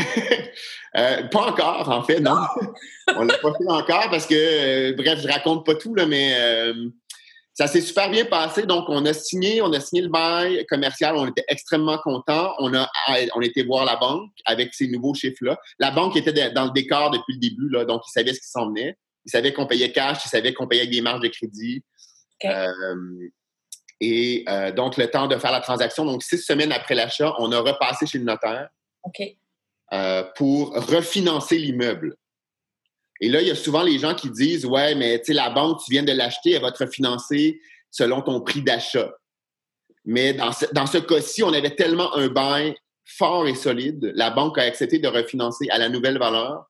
Euh, 0.96 1.24
pas 1.24 1.50
encore, 1.50 1.90
en 1.90 2.02
fait, 2.02 2.20
non. 2.20 2.38
on 3.16 3.24
l'a 3.24 3.36
pas 3.36 3.52
fait 3.52 3.68
encore 3.68 4.08
parce 4.10 4.26
que, 4.26 4.34
euh, 4.34 4.94
bref, 4.96 5.20
je 5.20 5.28
raconte 5.28 5.66
pas 5.66 5.74
tout, 5.74 5.94
là, 5.94 6.06
mais 6.06 6.34
euh, 6.38 6.88
ça 7.52 7.66
s'est 7.66 7.82
super 7.82 8.10
bien 8.10 8.24
passé. 8.24 8.62
Donc, 8.62 8.86
on 8.88 9.04
a 9.04 9.12
signé, 9.12 9.60
on 9.60 9.72
a 9.74 9.80
signé 9.80 10.02
le 10.02 10.08
bail 10.08 10.64
commercial. 10.70 11.14
On 11.16 11.26
était 11.26 11.44
extrêmement 11.48 11.98
contents. 11.98 12.54
On 12.60 12.74
a, 12.74 12.88
on 13.34 13.42
était 13.42 13.62
voir 13.62 13.84
la 13.84 13.96
banque 13.96 14.30
avec 14.46 14.72
ces 14.72 14.88
nouveaux 14.88 15.12
chiffres-là. 15.12 15.58
La 15.78 15.90
banque 15.90 16.16
était 16.16 16.50
dans 16.52 16.64
le 16.64 16.70
décor 16.70 17.10
depuis 17.10 17.34
le 17.34 17.40
début, 17.40 17.68
là, 17.68 17.84
donc 17.84 18.02
ils 18.06 18.12
savaient 18.12 18.32
ce 18.32 18.40
qui 18.40 18.48
s'en 18.48 18.68
venait. 18.68 18.96
Ils 19.26 19.30
savaient 19.30 19.52
qu'on 19.52 19.66
payait 19.66 19.92
cash, 19.92 20.24
ils 20.24 20.28
savaient 20.28 20.54
qu'on 20.54 20.66
payait 20.66 20.82
avec 20.82 20.92
des 20.92 21.02
marges 21.02 21.20
de 21.20 21.28
crédit. 21.28 21.84
et 24.00 24.44
donc, 24.74 24.96
le 24.96 25.10
temps 25.10 25.26
de 25.26 25.36
faire 25.36 25.52
la 25.52 25.60
transaction, 25.60 26.06
donc 26.06 26.22
six 26.22 26.38
semaines 26.38 26.72
après 26.72 26.94
l'achat, 26.94 27.34
on 27.38 27.52
a 27.52 27.58
repassé 27.58 28.06
chez 28.06 28.16
le 28.16 28.24
notaire. 28.24 28.68
OK. 29.02 29.36
Euh, 29.92 30.24
pour 30.34 30.74
refinancer 30.74 31.58
l'immeuble. 31.58 32.16
Et 33.20 33.28
là, 33.28 33.40
il 33.40 33.46
y 33.46 33.52
a 33.52 33.54
souvent 33.54 33.84
les 33.84 34.00
gens 34.00 34.16
qui 34.16 34.30
disent 34.30 34.66
Ouais, 34.66 34.96
mais 34.96 35.20
tu 35.20 35.26
sais, 35.26 35.32
la 35.32 35.48
banque, 35.48 35.80
tu 35.84 35.92
viens 35.92 36.02
de 36.02 36.10
l'acheter, 36.10 36.52
elle 36.52 36.62
va 36.62 36.72
te 36.72 36.82
refinancer 36.82 37.60
selon 37.92 38.20
ton 38.20 38.40
prix 38.40 38.62
d'achat. 38.62 39.12
Mais 40.04 40.34
dans 40.34 40.50
ce, 40.50 40.66
dans 40.72 40.86
ce 40.86 40.98
cas-ci, 40.98 41.44
on 41.44 41.52
avait 41.52 41.76
tellement 41.76 42.12
un 42.16 42.26
bail 42.26 42.74
fort 43.04 43.46
et 43.46 43.54
solide, 43.54 44.10
la 44.16 44.30
banque 44.30 44.58
a 44.58 44.62
accepté 44.62 44.98
de 44.98 45.06
refinancer 45.06 45.68
à 45.70 45.78
la 45.78 45.88
nouvelle 45.88 46.18
valeur. 46.18 46.66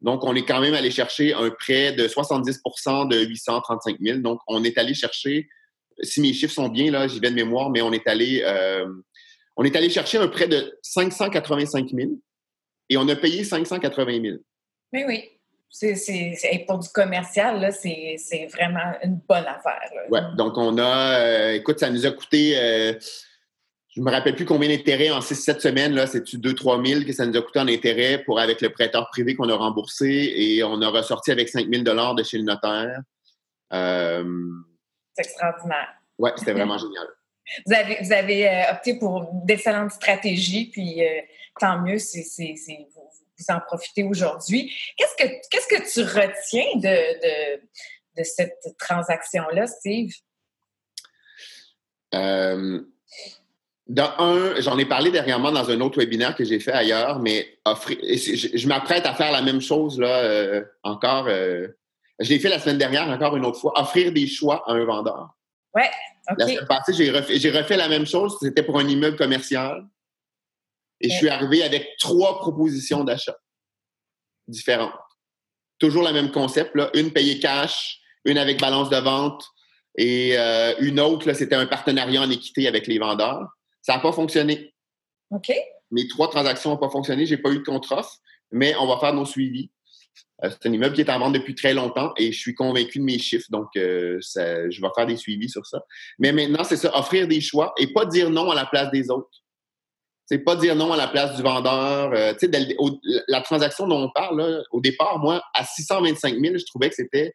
Donc, 0.00 0.22
on 0.22 0.36
est 0.36 0.44
quand 0.44 0.60
même 0.60 0.74
allé 0.74 0.92
chercher 0.92 1.34
un 1.34 1.50
prêt 1.50 1.92
de 1.92 2.06
70% 2.06 3.08
de 3.08 3.24
835 3.24 3.96
000. 4.00 4.18
Donc, 4.18 4.38
on 4.46 4.62
est 4.62 4.78
allé 4.78 4.94
chercher, 4.94 5.48
si 6.00 6.20
mes 6.20 6.32
chiffres 6.32 6.54
sont 6.54 6.68
bien, 6.68 6.92
là, 6.92 7.08
j'y 7.08 7.18
vais 7.18 7.30
de 7.30 7.34
mémoire, 7.34 7.70
mais 7.70 7.82
on 7.82 7.92
est 7.92 8.06
allé, 8.06 8.42
euh, 8.44 8.86
on 9.56 9.64
est 9.64 9.74
allé 9.74 9.90
chercher 9.90 10.18
un 10.18 10.28
prêt 10.28 10.46
de 10.46 10.78
585 10.82 11.90
000 11.90 12.10
et 12.92 12.96
on 12.96 13.08
a 13.08 13.16
payé 13.16 13.44
580 13.44 14.22
000. 14.22 14.36
Oui, 14.92 15.04
oui. 15.06 15.28
C'est, 15.70 16.64
pour 16.66 16.78
du 16.78 16.88
commercial, 16.90 17.72
c'est, 17.72 18.46
vraiment 18.52 18.92
une 19.02 19.20
bonne 19.26 19.46
affaire. 19.46 19.90
Oui, 20.10 20.20
donc 20.36 20.58
on 20.58 20.76
a, 20.76 21.18
euh, 21.18 21.54
écoute, 21.54 21.80
ça 21.80 21.88
nous 21.88 22.04
a 22.04 22.10
coûté, 22.10 22.58
euh, 22.58 22.92
je 23.88 24.00
ne 24.00 24.04
me 24.04 24.10
rappelle 24.10 24.36
plus 24.36 24.44
combien 24.44 24.68
d'intérêts 24.68 25.10
en 25.10 25.20
6-7 25.20 25.60
semaines, 25.60 25.94
là, 25.94 26.06
c'est-tu 26.06 26.36
2-3 26.36 26.86
000 26.86 27.04
que 27.04 27.12
ça 27.14 27.24
nous 27.24 27.34
a 27.38 27.40
coûté 27.40 27.58
en 27.58 27.68
intérêt 27.68 28.22
pour 28.22 28.38
avec 28.38 28.60
le 28.60 28.68
prêteur 28.68 29.08
privé 29.10 29.34
qu'on 29.34 29.48
a 29.48 29.56
remboursé 29.56 30.34
et 30.36 30.62
on 30.62 30.82
a 30.82 30.88
ressorti 30.88 31.30
avec 31.30 31.48
5 31.48 31.66
000 31.72 31.82
de 31.82 32.22
chez 32.22 32.36
le 32.36 32.44
notaire. 32.44 33.00
Euh, 33.72 34.24
c'est 35.14 35.24
extraordinaire. 35.24 35.88
Oui, 36.18 36.30
c'était 36.36 36.52
vraiment 36.52 36.76
génial. 36.76 37.06
Vous 37.66 37.74
avez, 37.74 38.12
avez 38.12 38.64
opté 38.70 38.98
pour 38.98 39.28
d'excellentes 39.44 39.92
stratégies, 39.92 40.70
puis 40.70 41.02
tant 41.58 41.80
mieux, 41.80 41.96
vous, 41.96 43.54
en 43.54 43.60
profitez 43.60 44.04
aujourd'hui. 44.04 44.72
Qu'est-ce 44.96 45.66
que, 45.68 45.92
tu 45.92 46.02
retiens 46.02 46.76
de, 48.16 48.22
cette 48.24 48.64
transaction-là, 48.78 49.66
Steve? 49.66 50.12
Euh, 52.14 52.82
dans 53.88 54.12
un, 54.18 54.60
j'en 54.60 54.78
ai 54.78 54.84
parlé 54.84 55.10
dernièrement 55.10 55.50
dans 55.50 55.70
un 55.70 55.80
autre 55.80 55.98
webinaire 55.98 56.36
que 56.36 56.44
j'ai 56.44 56.60
fait 56.60 56.72
ailleurs, 56.72 57.18
mais 57.18 57.58
je, 57.66 58.68
m'apprête 58.68 59.06
à 59.06 59.14
faire 59.14 59.32
la 59.32 59.42
même 59.42 59.60
chose 59.60 59.98
là 59.98 60.18
euh, 60.18 60.64
encore. 60.82 61.26
Euh, 61.28 61.68
je 62.18 62.28
l'ai 62.28 62.38
fait 62.38 62.48
la 62.48 62.58
semaine 62.58 62.78
dernière 62.78 63.08
encore 63.08 63.36
une 63.36 63.44
autre 63.44 63.58
fois, 63.58 63.72
offrir 63.80 64.12
des 64.12 64.26
choix 64.26 64.62
à 64.66 64.72
un 64.72 64.84
vendeur. 64.84 65.34
Ouais. 65.74 65.90
La 66.38 66.46
semaine 66.46 66.66
passée, 66.66 66.92
j'ai 66.92 67.10
refait, 67.10 67.38
j'ai 67.38 67.50
refait 67.50 67.76
la 67.76 67.88
même 67.88 68.06
chose. 68.06 68.36
C'était 68.40 68.62
pour 68.62 68.78
un 68.78 68.86
immeuble 68.86 69.16
commercial. 69.16 69.86
Et 71.00 71.10
je 71.10 71.16
suis 71.16 71.28
arrivé 71.28 71.64
avec 71.64 71.96
trois 71.98 72.38
propositions 72.38 73.02
d'achat 73.02 73.36
différentes. 74.46 74.92
Toujours 75.78 76.04
le 76.04 76.12
même 76.12 76.30
concept, 76.30 76.76
là. 76.76 76.90
une 76.94 77.12
payée 77.12 77.40
cash, 77.40 78.00
une 78.24 78.38
avec 78.38 78.60
balance 78.60 78.88
de 78.88 78.98
vente 78.98 79.44
et 79.96 80.38
euh, 80.38 80.74
une 80.78 81.00
autre, 81.00 81.32
c'était 81.32 81.56
un 81.56 81.66
partenariat 81.66 82.22
en 82.22 82.30
équité 82.30 82.68
avec 82.68 82.86
les 82.86 82.98
vendeurs. 82.98 83.48
Ça 83.82 83.94
n'a 83.94 83.98
pas 84.00 84.12
fonctionné. 84.12 84.72
OK. 85.30 85.52
Mes 85.90 86.06
trois 86.06 86.30
transactions 86.30 86.70
n'ont 86.70 86.78
pas 86.78 86.88
fonctionné. 86.88 87.26
Je 87.26 87.34
n'ai 87.34 87.42
pas 87.42 87.50
eu 87.50 87.58
de 87.58 87.64
contre-offre, 87.64 88.18
mais 88.52 88.76
on 88.76 88.86
va 88.86 88.98
faire 88.98 89.12
nos 89.12 89.26
suivis. 89.26 89.71
Euh, 90.44 90.50
c'est 90.50 90.68
un 90.68 90.72
immeuble 90.72 90.94
qui 90.94 91.02
est 91.02 91.10
en 91.10 91.18
vente 91.18 91.34
depuis 91.34 91.54
très 91.54 91.74
longtemps 91.74 92.12
et 92.16 92.32
je 92.32 92.38
suis 92.38 92.54
convaincu 92.54 92.98
de 92.98 93.04
mes 93.04 93.18
chiffres, 93.18 93.46
donc 93.50 93.68
euh, 93.76 94.18
je 94.20 94.80
vais 94.80 94.88
faire 94.94 95.06
des 95.06 95.16
suivis 95.16 95.48
sur 95.48 95.64
ça. 95.66 95.84
Mais 96.18 96.32
maintenant, 96.32 96.64
c'est 96.64 96.76
ça, 96.76 96.96
offrir 96.96 97.28
des 97.28 97.40
choix 97.40 97.72
et 97.78 97.92
pas 97.92 98.06
dire 98.06 98.30
non 98.30 98.50
à 98.50 98.54
la 98.54 98.66
place 98.66 98.90
des 98.90 99.10
autres. 99.10 99.42
C'est 100.26 100.38
pas 100.38 100.56
dire 100.56 100.76
non 100.76 100.92
à 100.92 100.96
la 100.96 101.08
place 101.08 101.36
du 101.36 101.42
vendeur. 101.42 102.12
Euh, 102.14 102.32
la 103.28 103.40
transaction 103.42 103.86
dont 103.86 104.04
on 104.04 104.10
parle, 104.10 104.64
au 104.70 104.80
départ, 104.80 105.18
moi, 105.18 105.42
à 105.54 105.64
625 105.64 106.38
000, 106.38 106.56
je 106.58 106.64
trouvais 106.64 106.88
que 106.88 106.94
c'était 106.94 107.34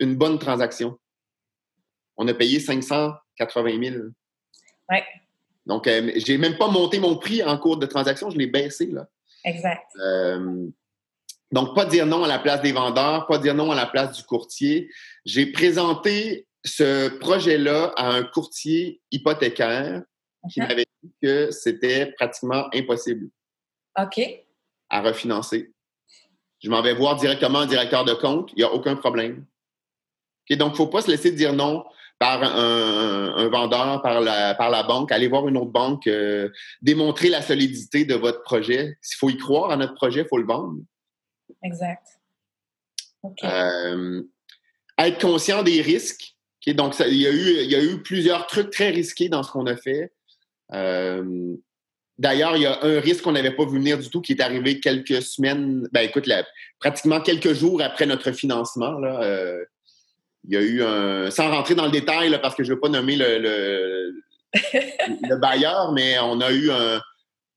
une 0.00 0.16
bonne 0.16 0.38
transaction. 0.38 0.98
On 2.16 2.28
a 2.28 2.34
payé 2.34 2.60
580 2.60 3.82
000. 3.82 3.96
Oui. 4.90 4.98
Donc, 5.66 5.86
euh, 5.86 6.12
j'ai 6.16 6.38
même 6.38 6.56
pas 6.56 6.68
monté 6.68 6.98
mon 6.98 7.16
prix 7.16 7.42
en 7.42 7.58
cours 7.58 7.78
de 7.78 7.86
transaction, 7.86 8.30
je 8.30 8.38
l'ai 8.38 8.46
baissé. 8.46 8.86
Là. 8.86 9.06
Exact. 9.44 9.86
Donc, 11.52 11.74
pas 11.74 11.84
dire 11.84 12.06
non 12.06 12.24
à 12.24 12.28
la 12.28 12.38
place 12.38 12.60
des 12.62 12.72
vendeurs, 12.72 13.26
pas 13.26 13.38
dire 13.38 13.54
non 13.54 13.70
à 13.70 13.74
la 13.74 13.86
place 13.86 14.16
du 14.16 14.22
courtier. 14.24 14.90
J'ai 15.24 15.46
présenté 15.46 16.46
ce 16.64 17.08
projet-là 17.08 17.92
à 17.96 18.08
un 18.08 18.24
courtier 18.24 19.00
hypothécaire 19.12 20.02
qui 20.50 20.60
m'avait 20.60 20.86
dit 21.02 21.12
que 21.22 21.50
c'était 21.50 22.06
pratiquement 22.18 22.66
impossible. 22.74 23.28
OK. 23.98 24.20
À 24.90 25.00
refinancer. 25.00 25.72
Je 26.62 26.70
m'en 26.70 26.82
vais 26.82 26.94
voir 26.94 27.16
directement 27.16 27.60
un 27.60 27.66
directeur 27.66 28.04
de 28.04 28.14
compte, 28.14 28.50
il 28.52 28.58
n'y 28.58 28.64
a 28.64 28.72
aucun 28.72 28.96
problème. 28.96 29.44
donc, 30.50 30.58
il 30.58 30.58
ne 30.58 30.74
faut 30.74 30.86
pas 30.86 31.02
se 31.02 31.10
laisser 31.10 31.30
dire 31.30 31.52
non 31.52 31.84
par 32.18 32.42
un, 32.42 33.48
vendeur, 33.48 34.00
par 34.00 34.20
la, 34.20 34.54
par 34.54 34.70
la 34.70 34.82
banque, 34.82 35.12
aller 35.12 35.28
voir 35.28 35.46
une 35.48 35.58
autre 35.58 35.70
banque, 35.70 36.06
euh, 36.06 36.48
démontrer 36.80 37.28
la 37.28 37.42
solidité 37.42 38.06
de 38.06 38.14
votre 38.14 38.42
projet. 38.42 38.96
S'il 39.02 39.18
faut 39.18 39.28
y 39.28 39.36
croire 39.36 39.70
à 39.70 39.76
notre 39.76 39.94
projet, 39.94 40.22
il 40.22 40.28
faut 40.28 40.38
le 40.38 40.46
vendre. 40.46 40.78
Exact. 41.66 42.06
Euh, 43.42 44.22
être 44.98 45.20
conscient 45.20 45.62
des 45.62 45.82
risques. 45.82 46.36
donc, 46.68 46.94
il, 47.00 47.16
y 47.16 47.26
a 47.26 47.30
eu, 47.30 47.62
il 47.62 47.70
y 47.70 47.74
a 47.74 47.82
eu 47.82 48.02
plusieurs 48.02 48.46
trucs 48.46 48.70
très 48.70 48.90
risqués 48.90 49.28
dans 49.28 49.42
ce 49.42 49.50
qu'on 49.50 49.66
a 49.66 49.76
fait. 49.76 50.12
Euh, 50.72 51.54
d'ailleurs, 52.18 52.56
il 52.56 52.62
y 52.62 52.66
a 52.66 52.84
un 52.84 53.00
risque 53.00 53.24
qu'on 53.24 53.32
n'avait 53.32 53.54
pas 53.54 53.64
vu 53.64 53.78
venir 53.78 53.98
du 53.98 54.08
tout 54.10 54.20
qui 54.20 54.32
est 54.32 54.40
arrivé 54.40 54.78
quelques 54.78 55.22
semaines, 55.22 55.88
ben 55.92 56.02
écoute, 56.02 56.30
pratiquement 56.78 57.20
quelques 57.20 57.52
jours 57.52 57.82
après 57.82 58.06
notre 58.06 58.30
financement. 58.30 58.92
Là, 58.92 59.22
euh, 59.22 59.64
il 60.44 60.54
y 60.54 60.56
a 60.56 60.62
eu 60.62 60.82
un. 60.82 61.30
Sans 61.32 61.50
rentrer 61.50 61.74
dans 61.74 61.86
le 61.86 61.90
détail, 61.90 62.38
parce 62.40 62.54
que 62.54 62.62
je 62.62 62.70
ne 62.70 62.74
veux 62.74 62.80
pas 62.80 62.88
nommer 62.88 63.16
le, 63.16 63.38
le, 64.54 65.36
bailleur, 65.36 65.92
mais 65.92 66.16
on 66.20 66.40
a 66.40 66.52
eu 66.52 66.70
un, 66.70 67.00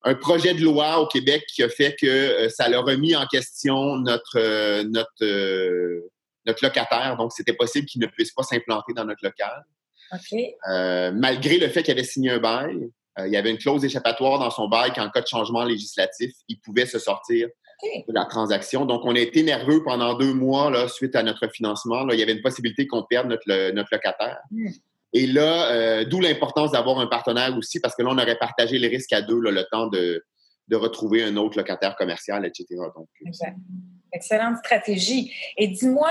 un, 0.03 0.15
projet 0.15 0.53
de 0.53 0.61
loi 0.61 0.99
au 0.99 1.07
Québec 1.07 1.45
qui 1.47 1.63
a 1.63 1.69
fait 1.69 1.95
que 1.99 2.07
euh, 2.07 2.49
ça 2.49 2.69
l'a 2.69 2.81
remis 2.81 3.15
en 3.15 3.25
question 3.27 3.97
notre, 3.97 4.83
notre, 4.83 6.01
notre 6.45 6.63
locataire. 6.63 7.15
Donc, 7.17 7.31
c'était 7.33 7.53
possible 7.53 7.87
qu'il 7.87 8.01
ne 8.01 8.07
puisse 8.07 8.31
pas 8.31 8.43
s'implanter 8.43 8.93
dans 8.93 9.05
notre 9.05 9.23
local. 9.23 9.63
malgré 11.13 11.57
le 11.57 11.67
fait 11.67 11.83
qu'il 11.83 11.91
avait 11.91 12.03
signé 12.03 12.31
un 12.31 12.39
bail, 12.39 12.89
euh, 13.19 13.27
il 13.27 13.33
y 13.33 13.37
avait 13.37 13.51
une 13.51 13.57
clause 13.57 13.83
échappatoire 13.83 14.39
dans 14.39 14.49
son 14.49 14.67
bail 14.67 14.91
qu'en 14.93 15.09
cas 15.09 15.21
de 15.21 15.27
changement 15.27 15.63
législatif, 15.63 16.31
il 16.47 16.59
pouvait 16.59 16.85
se 16.85 16.99
sortir 16.99 17.47
de 17.81 18.13
la 18.13 18.25
transaction. 18.25 18.85
Donc, 18.85 19.01
on 19.05 19.15
a 19.15 19.19
été 19.19 19.41
nerveux 19.41 19.83
pendant 19.83 20.13
deux 20.17 20.33
mois 20.33 20.69
là, 20.69 20.87
suite 20.87 21.15
à 21.15 21.23
notre 21.23 21.47
financement. 21.47 22.03
Là, 22.03 22.13
il 22.13 22.19
y 22.19 22.23
avait 22.23 22.33
une 22.33 22.41
possibilité 22.41 22.87
qu'on 22.87 23.03
perde 23.03 23.27
notre, 23.27 23.71
notre 23.71 23.89
locataire. 23.91 24.39
Hmm. 24.51 24.69
Et 25.13 25.27
là, 25.27 25.71
euh, 25.71 26.05
d'où 26.05 26.19
l'importance 26.19 26.71
d'avoir 26.71 26.99
un 26.99 27.07
partenaire 27.07 27.57
aussi, 27.57 27.79
parce 27.79 27.95
que 27.95 28.03
là, 28.03 28.09
on 28.11 28.17
aurait 28.17 28.37
partagé 28.37 28.77
les 28.77 28.87
risques 28.87 29.13
à 29.13 29.21
deux, 29.21 29.39
le 29.39 29.63
temps 29.71 29.87
de, 29.87 30.23
de 30.69 30.75
retrouver 30.75 31.23
un 31.23 31.35
autre 31.35 31.57
locataire 31.57 31.95
commercial, 31.95 32.45
etc. 32.45 32.65
Exact. 33.25 33.57
Excellente 34.11 34.57
stratégie. 34.57 35.33
Et 35.57 35.67
dis-moi, 35.67 36.09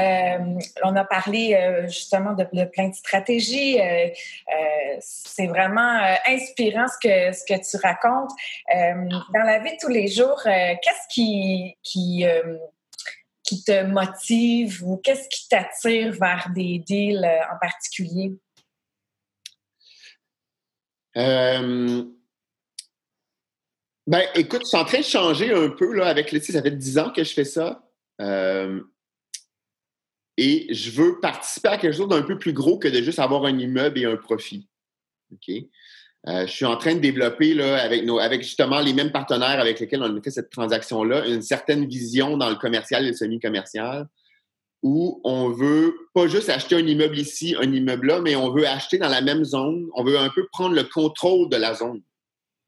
euh, 0.00 0.58
on 0.82 0.96
a 0.96 1.04
parlé 1.04 1.54
euh, 1.54 1.86
justement 1.86 2.32
de, 2.32 2.44
plein 2.64 2.88
de 2.88 2.94
stratégies. 2.94 3.80
Euh, 3.80 4.08
c'est 5.00 5.46
vraiment 5.46 6.00
inspirant 6.26 6.86
ce 6.88 6.98
que, 7.02 7.36
ce 7.36 7.44
que 7.44 7.58
tu 7.68 7.76
racontes. 7.84 8.30
dans 8.72 9.44
la 9.44 9.58
vie 9.58 9.72
de 9.72 9.76
tous 9.80 9.88
les 9.88 10.08
jours, 10.08 10.40
qu'est-ce 10.44 11.08
qui, 11.08 11.76
qui, 11.82 12.24
qui 13.46 13.62
te 13.64 13.84
motive 13.84 14.82
ou 14.84 14.96
qu'est-ce 14.98 15.28
qui 15.28 15.48
t'attire 15.48 16.12
vers 16.12 16.50
des 16.54 16.78
deals 16.78 17.24
euh, 17.24 17.54
en 17.54 17.58
particulier? 17.60 18.36
Euh, 21.16 22.04
ben, 24.06 24.22
écoute, 24.34 24.62
je 24.62 24.68
suis 24.68 24.76
en 24.76 24.84
train 24.84 24.98
de 24.98 25.04
changer 25.04 25.52
un 25.52 25.70
peu 25.70 25.92
là, 25.94 26.06
avec 26.06 26.30
les. 26.32 26.40
Ça 26.40 26.62
fait 26.62 26.70
10 26.70 26.98
ans 26.98 27.10
que 27.10 27.24
je 27.24 27.32
fais 27.32 27.44
ça. 27.44 27.88
Euh, 28.20 28.82
et 30.36 30.72
je 30.72 30.90
veux 30.90 31.18
participer 31.20 31.68
à 31.68 31.78
quelque 31.78 31.96
chose 31.96 32.08
d'un 32.08 32.22
peu 32.22 32.38
plus 32.38 32.52
gros 32.52 32.78
que 32.78 32.88
de 32.88 33.00
juste 33.02 33.18
avoir 33.18 33.44
un 33.44 33.58
immeuble 33.58 33.98
et 33.98 34.04
un 34.04 34.16
profit. 34.16 34.68
OK? 35.32 35.50
Euh, 36.28 36.46
je 36.46 36.52
suis 36.52 36.64
en 36.64 36.76
train 36.76 36.94
de 36.94 37.00
développer 37.00 37.54
là, 37.54 37.80
avec, 37.82 38.04
nos, 38.04 38.18
avec 38.18 38.42
justement 38.42 38.80
les 38.80 38.92
mêmes 38.92 39.12
partenaires 39.12 39.60
avec 39.60 39.78
lesquels 39.78 40.02
on 40.02 40.16
a 40.16 40.20
fait 40.20 40.30
cette 40.30 40.50
transaction-là, 40.50 41.26
une 41.26 41.42
certaine 41.42 41.86
vision 41.86 42.36
dans 42.36 42.50
le 42.50 42.56
commercial 42.56 43.04
et 43.04 43.08
le 43.08 43.14
semi-commercial 43.14 44.08
où 44.82 45.20
on 45.24 45.50
veut 45.50 45.96
pas 46.14 46.26
juste 46.26 46.48
acheter 46.48 46.76
un 46.76 46.86
immeuble 46.86 47.18
ici, 47.18 47.56
un 47.58 47.72
immeuble 47.72 48.08
là, 48.08 48.20
mais 48.20 48.36
on 48.36 48.52
veut 48.52 48.66
acheter 48.66 48.98
dans 48.98 49.08
la 49.08 49.20
même 49.20 49.44
zone. 49.44 49.88
On 49.94 50.04
veut 50.04 50.18
un 50.18 50.28
peu 50.28 50.46
prendre 50.52 50.74
le 50.74 50.84
contrôle 50.84 51.48
de 51.48 51.56
la 51.56 51.74
zone. 51.74 52.02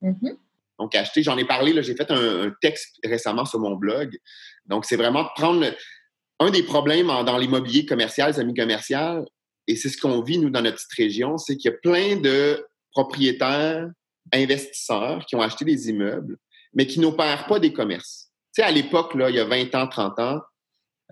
Mm-hmm. 0.03 0.37
Donc, 0.79 0.95
acheter, 0.95 1.23
j'en 1.23 1.37
ai 1.37 1.45
parlé, 1.45 1.81
j'ai 1.83 1.95
fait 1.95 2.11
un, 2.11 2.51
texte 2.61 2.99
récemment 3.05 3.45
sur 3.45 3.61
mon 3.61 3.77
blog. 3.77 4.17
Donc, 4.67 4.85
c'est 4.85 4.97
vraiment 4.97 5.27
prendre 5.37 5.65
un 6.41 6.51
des 6.51 6.63
problèmes 6.63 7.09
dans 7.09 7.37
l'immobilier 7.37 7.85
commercial, 7.85 8.33
semi-commercial, 8.33 9.25
et 9.67 9.77
c'est 9.77 9.89
ce 9.89 9.99
qu'on 9.99 10.23
vit, 10.23 10.39
nous, 10.39 10.51
dans 10.51 10.63
notre 10.63 10.77
petite 10.77 10.95
région, 10.95 11.37
c'est 11.37 11.57
qu'il 11.57 11.71
y 11.71 11.75
a 11.75 11.77
plein 11.77 12.17
de 12.17 12.65
propriétaires, 12.99 13.89
investisseurs 14.33 15.25
qui 15.25 15.37
ont 15.37 15.41
acheté 15.41 15.65
des 15.65 15.89
immeubles, 15.89 16.37
mais 16.75 16.87
qui 16.87 16.99
n'opèrent 16.99 17.47
pas 17.47 17.61
des 17.61 17.73
commerces. 17.73 18.31
Tu 18.53 18.61
sais, 18.61 18.63
à 18.63 18.73
l'époque, 18.73 19.15
là, 19.15 19.31
il 19.31 19.37
y 19.37 19.41
a 19.41 19.45
20 19.45 19.73
ans, 19.77 19.87
30 19.87 20.19
ans, 20.19 20.41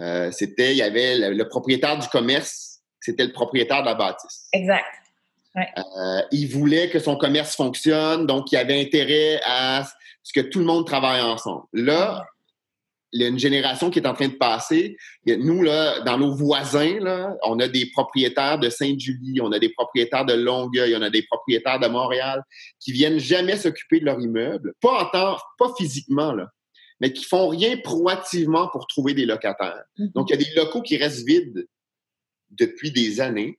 euh, 0.01 0.33
c'était, 0.33 0.73
il 0.73 0.79
y 0.79 0.83
avait 0.83 1.31
le, 1.31 1.49
propriétaire 1.49 1.97
du 1.97 2.09
commerce, 2.09 2.81
c'était 3.01 3.25
le 3.25 3.33
propriétaire 3.33 3.83
de 3.83 3.87
la 3.87 3.95
bâtisse. 3.95 4.49
Exact. 4.53 4.85
Euh, 5.57 6.21
il 6.33 6.49
voulait 6.49 6.91
que 6.91 6.99
son 6.99 7.17
commerce 7.17 7.55
fonctionne, 7.55 8.27
donc 8.27 8.51
il 8.51 8.57
avait 8.57 8.79
intérêt 8.79 9.41
à 9.47 9.87
ce 10.23 10.33
que 10.33 10.45
tout 10.45 10.59
le 10.59 10.67
monde 10.67 10.87
travaille 10.87 11.23
ensemble. 11.23 11.65
Là, 11.73 12.27
il 13.13 13.23
y 13.23 13.25
a 13.25 13.29
une 13.29 13.39
génération 13.39 13.91
qui 13.91 13.99
est 13.99 14.07
en 14.07 14.15
train 14.15 14.29
de 14.29 14.35
passer. 14.35 14.97
Nous, 15.27 15.63
là, 15.63 16.01
dans 16.01 16.19
nos 16.19 16.35
voisins, 16.35 16.99
là, 17.01 17.35
on 17.45 17.59
a 17.61 17.69
des 17.69 17.87
propriétaires 17.87 18.59
de 18.59 18.69
Sainte-Julie, 18.69 19.41
on 19.41 19.53
a 19.53 19.59
des 19.59 19.71
propriétaires 19.71 20.25
de 20.25 20.35
Longueuil, 20.35 20.95
on 20.97 21.03
a 21.03 21.11
des 21.11 21.23
propriétaires 21.23 21.79
de 21.79 21.87
Montréal 21.87 22.43
qui 22.81 22.93
viennent 22.93 23.19
jamais 23.19 23.57
s'occuper 23.57 24.01
de 24.01 24.05
leur 24.05 24.21
immeuble, 24.21 24.75
pas 24.81 25.05
en 25.05 25.07
temps, 25.07 25.37
pas 25.59 25.73
physiquement, 25.79 26.33
là, 26.33 26.49
mais 27.01 27.13
qui 27.13 27.25
font 27.25 27.49
rien 27.49 27.77
proactivement 27.77 28.69
pour 28.69 28.87
trouver 28.87 29.15
des 29.15 29.25
locataires. 29.25 29.85
Mm-hmm. 29.99 30.13
Donc, 30.13 30.31
il 30.31 30.33
y 30.33 30.43
a 30.43 30.45
des 30.45 30.55
locaux 30.55 30.83
qui 30.83 30.97
restent 30.97 31.27
vides 31.27 31.67
depuis 32.51 32.91
des 32.91 33.21
années 33.21 33.59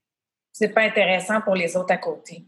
c'est 0.58 0.70
pas 0.70 0.82
intéressant 0.82 1.40
pour 1.42 1.54
les 1.54 1.78
autres 1.78 1.94
à 1.94 1.98
côté. 1.98 2.44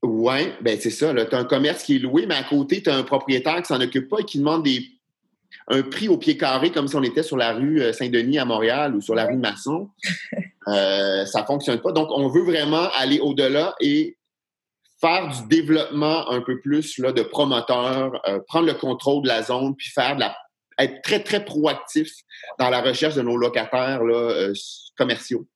Oui, 0.00 0.52
ben 0.60 0.78
c'est 0.80 0.90
ça. 0.90 1.12
Tu 1.12 1.34
as 1.34 1.38
un 1.38 1.44
commerce 1.44 1.82
qui 1.82 1.96
est 1.96 1.98
loué, 1.98 2.24
mais 2.24 2.36
à 2.36 2.44
côté, 2.44 2.80
tu 2.80 2.88
as 2.88 2.94
un 2.94 3.02
propriétaire 3.02 3.60
qui 3.62 3.66
s'en 3.66 3.80
occupe 3.80 4.08
pas 4.08 4.20
et 4.20 4.24
qui 4.24 4.38
demande 4.38 4.62
des, 4.62 4.86
un 5.68 5.82
prix 5.82 6.08
au 6.08 6.16
pied 6.16 6.36
carré 6.36 6.70
comme 6.70 6.88
si 6.88 6.96
on 6.96 7.02
était 7.02 7.22
sur 7.22 7.36
la 7.36 7.52
rue 7.52 7.82
euh, 7.82 7.92
Saint-Denis 7.92 8.38
à 8.38 8.44
Montréal 8.44 8.94
ou 8.94 9.00
sur 9.00 9.14
la 9.14 9.26
rue 9.26 9.36
Masson. 9.36 9.90
euh, 10.68 11.26
ça 11.26 11.44
fonctionne 11.44 11.80
pas. 11.80 11.92
Donc, 11.92 12.08
on 12.10 12.28
veut 12.28 12.42
vraiment 12.42 12.88
aller 12.98 13.20
au-delà 13.20 13.74
et 13.80 14.16
faire 15.00 15.28
du 15.28 15.46
développement 15.48 16.30
un 16.30 16.40
peu 16.40 16.60
plus 16.60 16.98
là, 16.98 17.12
de 17.12 17.22
promoteurs, 17.22 18.20
euh, 18.28 18.40
prendre 18.46 18.66
le 18.66 18.74
contrôle 18.74 19.22
de 19.22 19.28
la 19.28 19.42
zone, 19.42 19.76
puis 19.76 19.90
faire 19.90 20.16
de 20.16 20.20
la, 20.20 20.36
être 20.78 21.02
très, 21.02 21.22
très 21.22 21.44
proactif 21.44 22.10
dans 22.58 22.70
la 22.70 22.80
recherche 22.80 23.14
de 23.14 23.22
nos 23.22 23.36
locataires 23.36 24.02
là, 24.02 24.16
euh, 24.16 24.54
commerciaux. 24.96 25.46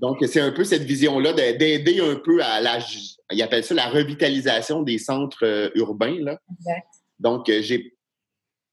Donc, 0.00 0.24
c'est 0.26 0.40
un 0.40 0.52
peu 0.52 0.64
cette 0.64 0.84
vision-là 0.84 1.34
d'aider 1.34 2.00
un 2.00 2.16
peu 2.16 2.42
à 2.42 2.62
la, 2.62 2.78
il 3.30 3.42
appelle 3.42 3.62
ça 3.62 3.74
la 3.74 3.90
revitalisation 3.90 4.82
des 4.82 4.96
centres 4.96 5.70
urbains. 5.74 6.16
Là. 6.18 6.38
Exact. 6.50 6.86
Donc, 7.18 7.44
j'ai 7.46 7.94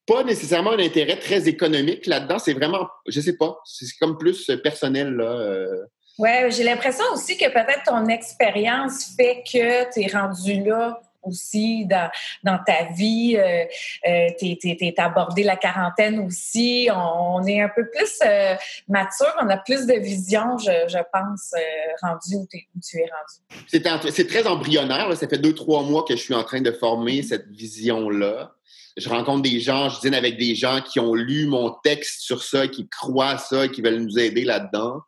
pas 0.07 0.23
nécessairement 0.23 0.71
un 0.71 0.79
intérêt 0.79 1.17
très 1.17 1.47
économique 1.47 2.07
là-dedans. 2.07 2.39
C'est 2.39 2.53
vraiment, 2.53 2.87
je 3.07 3.19
sais 3.19 3.35
pas, 3.35 3.59
c'est 3.65 3.85
comme 3.99 4.17
plus 4.17 4.49
personnel. 4.63 5.13
Là. 5.13 5.25
Euh. 5.25 5.85
Oui, 6.17 6.29
j'ai 6.49 6.63
l'impression 6.63 7.05
aussi 7.13 7.37
que 7.37 7.47
peut-être 7.49 7.83
ton 7.85 8.07
expérience 8.07 9.13
fait 9.15 9.43
que 9.43 9.93
tu 9.93 10.01
es 10.01 10.07
rendu 10.11 10.63
là 10.63 10.99
aussi 11.27 11.85
dans, 11.85 12.09
dans 12.43 12.57
ta 12.65 12.85
vie. 12.93 13.35
Euh, 13.37 13.65
euh 14.07 14.27
tu 14.39 14.93
abordé 14.97 15.43
la 15.43 15.57
quarantaine 15.57 16.19
aussi. 16.19 16.87
On, 16.93 17.45
est 17.45 17.61
un 17.61 17.69
peu 17.69 17.89
plus 17.89 18.19
euh, 18.25 18.55
mature, 18.87 19.33
on 19.41 19.49
a 19.49 19.57
plus 19.57 19.85
de 19.85 19.93
vision, 19.93 20.57
je, 20.57 20.71
je 20.87 20.97
pense, 21.13 21.53
euh, 21.55 21.59
rendu 22.01 22.35
où, 22.35 22.47
tu 22.47 22.97
es 22.97 23.03
rendu. 23.03 24.11
C'est 24.11 24.27
très 24.27 24.47
embryonnaire. 24.47 25.15
Ça 25.15 25.27
fait 25.27 25.37
deux, 25.37 25.53
trois 25.53 25.83
mois 25.83 26.03
que 26.07 26.15
je 26.15 26.21
suis 26.21 26.33
en 26.33 26.43
train 26.43 26.61
de 26.61 26.71
former 26.71 27.21
cette 27.23 27.47
vision-là. 27.47 28.56
Je 28.97 29.09
rencontre 29.09 29.43
des 29.43 29.59
gens, 29.59 29.89
je 29.89 30.01
dîne 30.01 30.15
avec 30.15 30.37
des 30.37 30.55
gens 30.55 30.81
qui 30.81 30.99
ont 30.99 31.13
lu 31.13 31.45
mon 31.45 31.71
texte 31.83 32.21
sur 32.21 32.43
ça, 32.43 32.67
qui 32.67 32.89
croient 32.89 33.29
à 33.29 33.37
ça, 33.37 33.67
qui 33.67 33.81
veulent 33.81 33.99
nous 33.99 34.19
aider 34.19 34.43
là-dedans. 34.43 35.01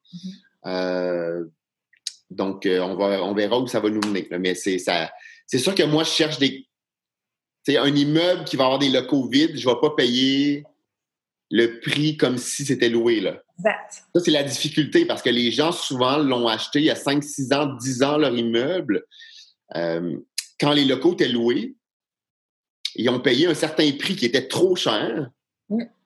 Mm-hmm. 0.65 1.49
donc, 2.29 2.67
on, 2.67 2.95
va, 2.95 3.23
on 3.23 3.33
verra 3.33 3.59
où 3.59 3.67
ça 3.67 3.79
va 3.79 3.89
nous 3.89 4.01
mener. 4.01 4.27
Mais 4.39 4.55
c'est 4.55 4.77
ça 4.77 5.09
c'est 5.49 5.57
sûr 5.57 5.73
que 5.73 5.83
moi, 5.83 6.03
je 6.03 6.11
cherche 6.11 6.37
des. 6.37 6.67
C'est 7.63 7.77
un 7.77 7.93
immeuble 7.93 8.43
qui 8.45 8.55
va 8.55 8.65
avoir 8.65 8.79
des 8.79 8.89
locaux 8.89 9.27
vides, 9.27 9.57
je 9.57 9.67
ne 9.67 9.73
vais 9.73 9.79
pas 9.81 9.89
payer 9.89 10.63
le 11.49 11.79
prix 11.79 12.17
comme 12.17 12.37
si 12.37 12.63
c'était 12.65 12.89
loué. 12.89 13.19
Là. 13.19 13.41
Exact. 13.57 14.03
Ça, 14.15 14.21
c'est 14.23 14.31
la 14.31 14.43
difficulté 14.43 15.05
parce 15.05 15.23
que 15.23 15.29
les 15.31 15.51
gens, 15.51 15.71
souvent, 15.71 16.17
l'ont 16.17 16.47
acheté 16.47 16.79
il 16.79 16.85
y 16.85 16.91
a 16.91 16.95
5, 16.95 17.23
6 17.23 17.53
ans, 17.53 17.65
10 17.65 18.03
ans, 18.03 18.17
leur 18.17 18.35
immeuble. 18.35 19.03
Euh, 19.75 20.17
quand 20.59 20.73
les 20.73 20.85
locaux 20.85 21.13
étaient 21.13 21.27
loués, 21.27 21.75
ils 22.95 23.09
ont 23.09 23.19
payé 23.19 23.47
un 23.47 23.53
certain 23.53 23.91
prix 23.91 24.15
qui 24.15 24.25
était 24.25 24.47
trop 24.47 24.75
cher. 24.75 25.29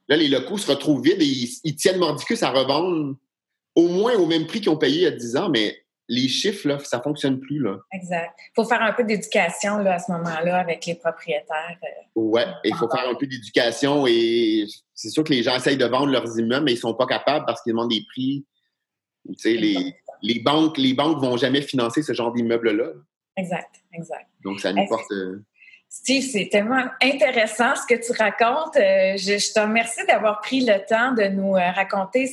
Là, 0.09 0.17
les 0.17 0.27
locaux 0.27 0.57
se 0.57 0.69
retrouvent 0.69 1.01
vides 1.01 1.21
et 1.21 1.25
ils, 1.25 1.49
ils 1.63 1.75
tiennent 1.75 1.99
mordicus 1.99 2.43
à 2.43 2.51
revendre 2.51 3.15
au 3.75 3.87
moins 3.87 4.15
au 4.15 4.25
même 4.25 4.45
prix 4.45 4.61
qu'ils 4.61 4.69
ont 4.69 4.77
payé 4.77 4.97
il 4.97 5.03
y 5.03 5.07
a 5.07 5.11
10 5.11 5.37
ans, 5.37 5.49
mais 5.49 5.83
les 6.09 6.27
chiffres, 6.27 6.67
là, 6.67 6.79
ça 6.79 7.01
fonctionne 7.01 7.39
plus. 7.39 7.59
Là. 7.59 7.77
Exact. 7.91 8.37
Il 8.37 8.51
faut 8.55 8.65
faire 8.65 8.81
un 8.81 8.93
peu 8.93 9.03
d'éducation 9.03 9.77
à 9.85 9.99
ce 9.99 10.11
moment-là 10.11 10.59
avec 10.59 10.85
les 10.85 10.95
propriétaires. 10.95 11.77
Euh, 11.83 11.87
oui, 12.15 12.41
il 12.65 12.75
faut 12.75 12.89
faire 12.89 13.09
un 13.09 13.15
peu 13.15 13.25
d'éducation 13.25 14.05
et 14.07 14.65
c'est 14.93 15.09
sûr 15.09 15.23
que 15.23 15.31
les 15.31 15.43
gens 15.43 15.55
essayent 15.55 15.77
de 15.77 15.85
vendre 15.85 16.07
leurs 16.07 16.37
immeubles, 16.37 16.65
mais 16.65 16.71
ils 16.73 16.75
ne 16.75 16.81
sont 16.81 16.93
pas 16.93 17.07
capables 17.07 17.45
parce 17.45 17.61
qu'ils 17.61 17.71
demandent 17.71 17.89
des 17.89 18.05
prix. 18.07 18.45
Les, 19.45 19.95
les, 20.21 20.39
banques 20.41 20.77
les 20.77 20.93
banques 20.93 21.21
vont 21.21 21.37
jamais 21.37 21.61
financer 21.61 22.03
ce 22.03 22.11
genre 22.11 22.33
d'immeuble-là. 22.33 22.89
Exact, 23.37 23.81
exact. 23.93 24.27
Donc, 24.43 24.59
ça 24.59 24.73
nous 24.73 24.85
porte... 24.87 25.09
Euh, 25.11 25.43
Steve, 25.95 26.23
c'est 26.23 26.49
tellement 26.51 26.84
intéressant 27.03 27.75
ce 27.75 27.86
que 27.86 27.93
tu 27.93 28.12
racontes. 28.19 28.75
Euh, 28.77 29.15
je, 29.15 29.53
te 29.53 29.60
remercie 29.60 30.03
d'avoir 30.08 30.41
pris 30.41 30.65
le 30.65 30.84
temps 30.88 31.12
de 31.12 31.25
nous 31.25 31.56
euh, 31.56 31.71
raconter 31.71 32.25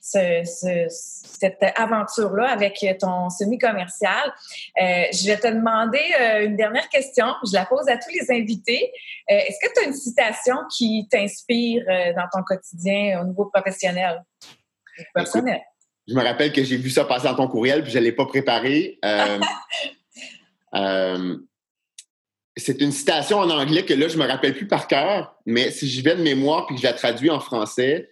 cette 0.00 1.62
aventure-là 1.76 2.48
avec 2.48 2.82
ton 2.98 3.28
semi-commercial. 3.28 4.32
Euh, 4.80 5.04
je 5.12 5.26
vais 5.26 5.36
te 5.36 5.48
demander 5.48 6.00
une 6.46 6.56
dernière 6.56 6.88
question. 6.88 7.26
Je 7.46 7.52
la 7.52 7.66
pose 7.66 7.86
à 7.88 7.98
tous 7.98 8.10
les 8.10 8.30
invités. 8.34 8.90
Est-ce 9.28 9.58
que 9.62 9.72
tu 9.74 9.80
as 9.84 9.84
une 9.86 9.94
citation 9.94 10.56
qui 10.74 11.06
t'inspire 11.10 11.84
dans 12.16 12.26
ton 12.32 12.42
quotidien 12.42 13.20
au 13.20 13.26
niveau 13.26 13.50
professionnel? 13.52 14.24
Personnel. 15.14 15.60
je 16.08 16.14
me 16.14 16.22
rappelle 16.24 16.52
que 16.52 16.64
j'ai 16.64 16.78
vu 16.78 16.88
ça 16.88 17.04
passer 17.04 17.28
dans 17.28 17.36
ton 17.36 17.48
courriel 17.48 17.82
puis 17.82 17.92
je 17.92 17.98
ne 17.98 18.04
l'ai 18.04 18.12
pas 18.12 18.24
préparé. 18.24 18.98
c'est 22.68 22.82
une 22.82 22.92
citation 22.92 23.38
en 23.38 23.48
anglais 23.48 23.86
que 23.86 23.94
là, 23.94 24.08
je 24.08 24.18
me 24.18 24.26
rappelle 24.26 24.52
plus 24.52 24.68
par 24.68 24.88
cœur, 24.88 25.34
mais 25.46 25.70
si 25.70 25.88
j'y 25.88 26.02
vais 26.02 26.14
de 26.14 26.22
mémoire 26.22 26.66
puis 26.66 26.76
que 26.76 26.82
je 26.82 26.86
la 26.86 26.92
traduis 26.92 27.30
en 27.30 27.40
français, 27.40 28.10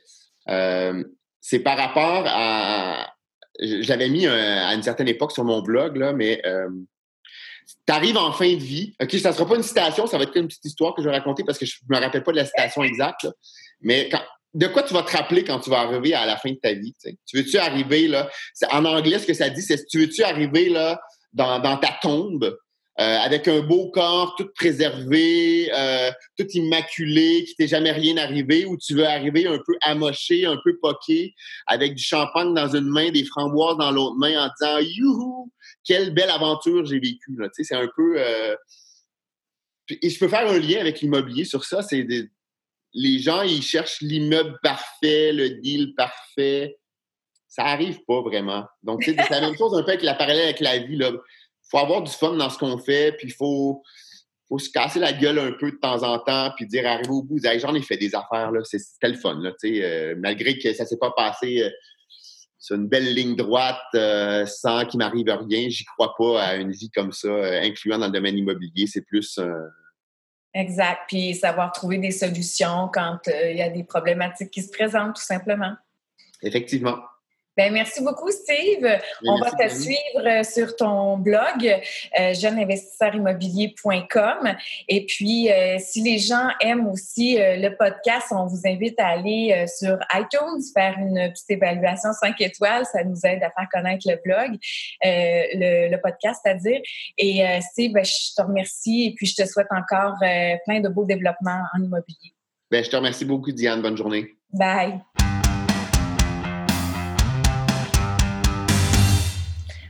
euh, 0.48 1.04
c'est 1.42 1.58
par 1.58 1.76
rapport 1.76 2.24
à. 2.26 3.12
J'avais 3.60 4.08
mis 4.08 4.26
à 4.26 4.72
une 4.72 4.82
certaine 4.82 5.08
époque 5.08 5.32
sur 5.32 5.44
mon 5.44 5.60
blog, 5.60 5.98
là, 5.98 6.14
mais 6.14 6.40
euh, 6.46 6.70
tu 7.86 7.92
arrives 7.92 8.16
en 8.16 8.32
fin 8.32 8.50
de 8.50 8.62
vie. 8.62 8.94
OK, 8.98 9.12
ça 9.12 9.28
ne 9.28 9.34
sera 9.34 9.46
pas 9.46 9.56
une 9.56 9.62
citation, 9.62 10.06
ça 10.06 10.16
va 10.16 10.24
être 10.24 10.36
une 10.36 10.48
petite 10.48 10.64
histoire 10.64 10.94
que 10.94 11.02
je 11.02 11.08
vais 11.08 11.14
raconter 11.14 11.44
parce 11.44 11.58
que 11.58 11.66
je 11.66 11.76
ne 11.90 11.94
me 11.94 12.02
rappelle 12.02 12.22
pas 12.22 12.32
de 12.32 12.38
la 12.38 12.46
citation 12.46 12.82
exacte. 12.82 13.28
mais 13.82 14.08
de 14.54 14.66
quoi 14.68 14.84
tu 14.84 14.94
vas 14.94 15.02
te 15.02 15.14
rappeler 15.14 15.44
quand 15.44 15.60
tu 15.60 15.68
vas 15.68 15.80
arriver 15.80 16.14
à 16.14 16.24
la 16.24 16.38
fin 16.38 16.50
de 16.50 16.56
ta 16.56 16.72
vie? 16.72 16.94
Tu 17.26 17.36
veux-tu 17.36 17.58
arriver 17.58 18.08
là? 18.08 18.30
En 18.72 18.86
anglais, 18.86 19.18
ce 19.18 19.26
que 19.26 19.34
ça 19.34 19.50
dit, 19.50 19.60
c'est 19.60 19.84
tu 19.84 19.98
veux-tu 19.98 20.22
arriver 20.22 20.70
là 20.70 20.98
dans 21.34 21.76
ta 21.76 21.98
tombe? 22.00 22.56
Euh, 22.98 23.18
avec 23.18 23.46
un 23.46 23.60
beau 23.60 23.90
corps, 23.90 24.34
tout 24.36 24.48
préservé, 24.54 25.70
euh, 25.74 26.10
tout 26.38 26.46
immaculé, 26.52 27.44
qui 27.44 27.54
t'est 27.54 27.68
jamais 27.68 27.92
rien 27.92 28.16
arrivé, 28.16 28.64
ou 28.64 28.78
tu 28.78 28.94
veux 28.94 29.06
arriver 29.06 29.46
un 29.46 29.58
peu 29.58 29.74
amoché, 29.82 30.46
un 30.46 30.58
peu 30.64 30.78
poqué, 30.78 31.34
avec 31.66 31.94
du 31.94 32.02
champagne 32.02 32.54
dans 32.54 32.74
une 32.74 32.88
main, 32.88 33.10
des 33.10 33.24
framboises 33.24 33.76
dans 33.76 33.90
l'autre 33.90 34.16
main, 34.16 34.46
en 34.46 34.50
disant 34.58 34.78
youhou, 34.78 35.52
quelle 35.84 36.14
belle 36.14 36.30
aventure 36.30 36.86
j'ai 36.86 36.98
vécue. 36.98 37.36
C'est 37.52 37.74
un 37.74 37.88
peu. 37.94 38.14
Euh... 38.16 38.56
Et 39.90 40.08
je 40.08 40.18
peux 40.18 40.28
faire 40.28 40.48
un 40.50 40.58
lien 40.58 40.80
avec 40.80 41.00
l'immobilier 41.00 41.44
sur 41.44 41.64
ça. 41.64 41.82
C'est 41.82 42.06
les 42.94 43.18
gens, 43.18 43.42
ils 43.42 43.62
cherchent 43.62 44.00
l'immeuble 44.00 44.58
parfait, 44.62 45.32
le 45.32 45.50
deal 45.50 45.94
parfait. 45.94 46.78
Ça 47.46 47.64
arrive 47.64 48.00
pas 48.06 48.22
vraiment. 48.22 48.64
Donc, 48.82 49.04
c'est 49.04 49.30
la 49.30 49.40
même 49.42 49.56
chose 49.56 49.74
un 49.74 49.82
peu 49.82 49.90
avec 49.90 50.02
la 50.02 50.14
parallèle 50.14 50.44
avec 50.44 50.60
la 50.60 50.78
vie. 50.78 50.98
Il 50.98 51.20
faut 51.70 51.78
avoir 51.78 52.02
du 52.02 52.12
fun 52.12 52.34
dans 52.34 52.50
ce 52.50 52.58
qu'on 52.58 52.78
fait, 52.78 53.12
puis 53.12 53.28
il 53.28 53.32
faut, 53.32 53.82
faut 54.48 54.58
se 54.58 54.70
casser 54.70 55.00
la 55.00 55.12
gueule 55.12 55.38
un 55.38 55.52
peu 55.52 55.70
de 55.70 55.76
temps 55.76 56.02
en 56.02 56.18
temps, 56.18 56.52
puis 56.56 56.66
dire, 56.66 56.86
arriver 56.86 57.10
au 57.10 57.22
bout, 57.22 57.38
j'en 57.42 57.74
ai 57.74 57.82
fait 57.82 57.96
des 57.96 58.14
affaires, 58.14 58.52
là, 58.52 58.60
c'était 58.64 59.08
le 59.08 59.18
fun, 59.18 59.40
là, 59.40 59.52
euh, 59.64 60.14
malgré 60.18 60.58
que 60.58 60.72
ça 60.72 60.86
s'est 60.86 60.98
pas 60.98 61.12
passé 61.16 61.62
euh, 61.62 61.70
sur 62.58 62.76
une 62.76 62.88
belle 62.88 63.12
ligne 63.14 63.36
droite 63.36 63.76
euh, 63.94 64.46
sans 64.46 64.84
qu'il 64.86 64.98
m'arrive 64.98 65.26
rien, 65.28 65.68
j'y 65.68 65.84
crois 65.84 66.14
pas 66.16 66.42
à 66.42 66.56
une 66.56 66.72
vie 66.72 66.90
comme 66.90 67.12
ça, 67.12 67.28
incluant 67.62 67.98
dans 67.98 68.06
le 68.06 68.12
domaine 68.12 68.36
immobilier, 68.36 68.86
c'est 68.86 69.02
plus... 69.02 69.40
Exact, 70.54 71.02
puis 71.06 71.34
savoir 71.34 71.70
trouver 71.70 71.98
des 71.98 72.12
solutions 72.12 72.88
quand 72.90 73.18
il 73.26 73.58
y 73.58 73.62
a 73.62 73.68
des 73.68 73.84
problématiques 73.84 74.50
qui 74.50 74.62
se 74.62 74.70
présentent, 74.70 75.16
tout 75.16 75.22
simplement. 75.22 75.74
Effectivement. 76.40 76.96
Ben, 77.56 77.72
merci 77.72 78.02
beaucoup, 78.02 78.30
Steve. 78.30 78.86
On 79.26 79.38
va 79.38 79.50
te 79.50 79.66
suivre 79.68 80.26
euh, 80.26 80.42
sur 80.42 80.76
ton 80.76 81.16
blog, 81.16 81.80
euh, 82.20 82.34
jeuneinvestisseurimmobilier.com. 82.34 84.54
Et 84.88 85.06
puis, 85.06 85.50
euh, 85.50 85.78
si 85.78 86.02
les 86.02 86.18
gens 86.18 86.50
aiment 86.60 86.86
aussi 86.86 87.40
euh, 87.40 87.56
le 87.56 87.74
podcast, 87.74 88.26
on 88.30 88.44
vous 88.46 88.60
invite 88.66 89.00
à 89.00 89.06
aller 89.06 89.64
sur 89.68 89.98
iTunes, 90.12 90.60
faire 90.74 90.98
une 90.98 91.32
petite 91.32 91.50
évaluation 91.50 92.12
5 92.12 92.38
étoiles. 92.42 92.84
Ça 92.84 93.02
nous 93.04 93.20
aide 93.24 93.42
à 93.42 93.50
faire 93.50 93.68
connaître 93.72 94.06
le 94.06 94.20
blog, 94.22 94.58
le, 95.02 95.88
le, 95.90 95.96
podcast, 96.02 96.42
c'est-à-dire. 96.44 96.82
Et 97.16 97.42
Steve, 97.72 97.92
ben, 97.92 98.04
je 98.04 98.34
te 98.36 98.42
remercie 98.42 99.06
et 99.06 99.14
puis 99.14 99.24
je 99.26 99.34
te 99.34 99.46
souhaite 99.48 99.68
encore 99.70 100.16
plein 100.66 100.80
de 100.80 100.88
beaux 100.88 101.06
développements 101.06 101.62
en 101.74 101.82
immobilier. 101.82 102.34
Ben, 102.70 102.84
je 102.84 102.90
te 102.90 102.96
remercie 102.96 103.24
beaucoup, 103.24 103.52
Diane. 103.52 103.80
Bonne 103.80 103.96
journée. 103.96 104.36
Bye. 104.52 105.00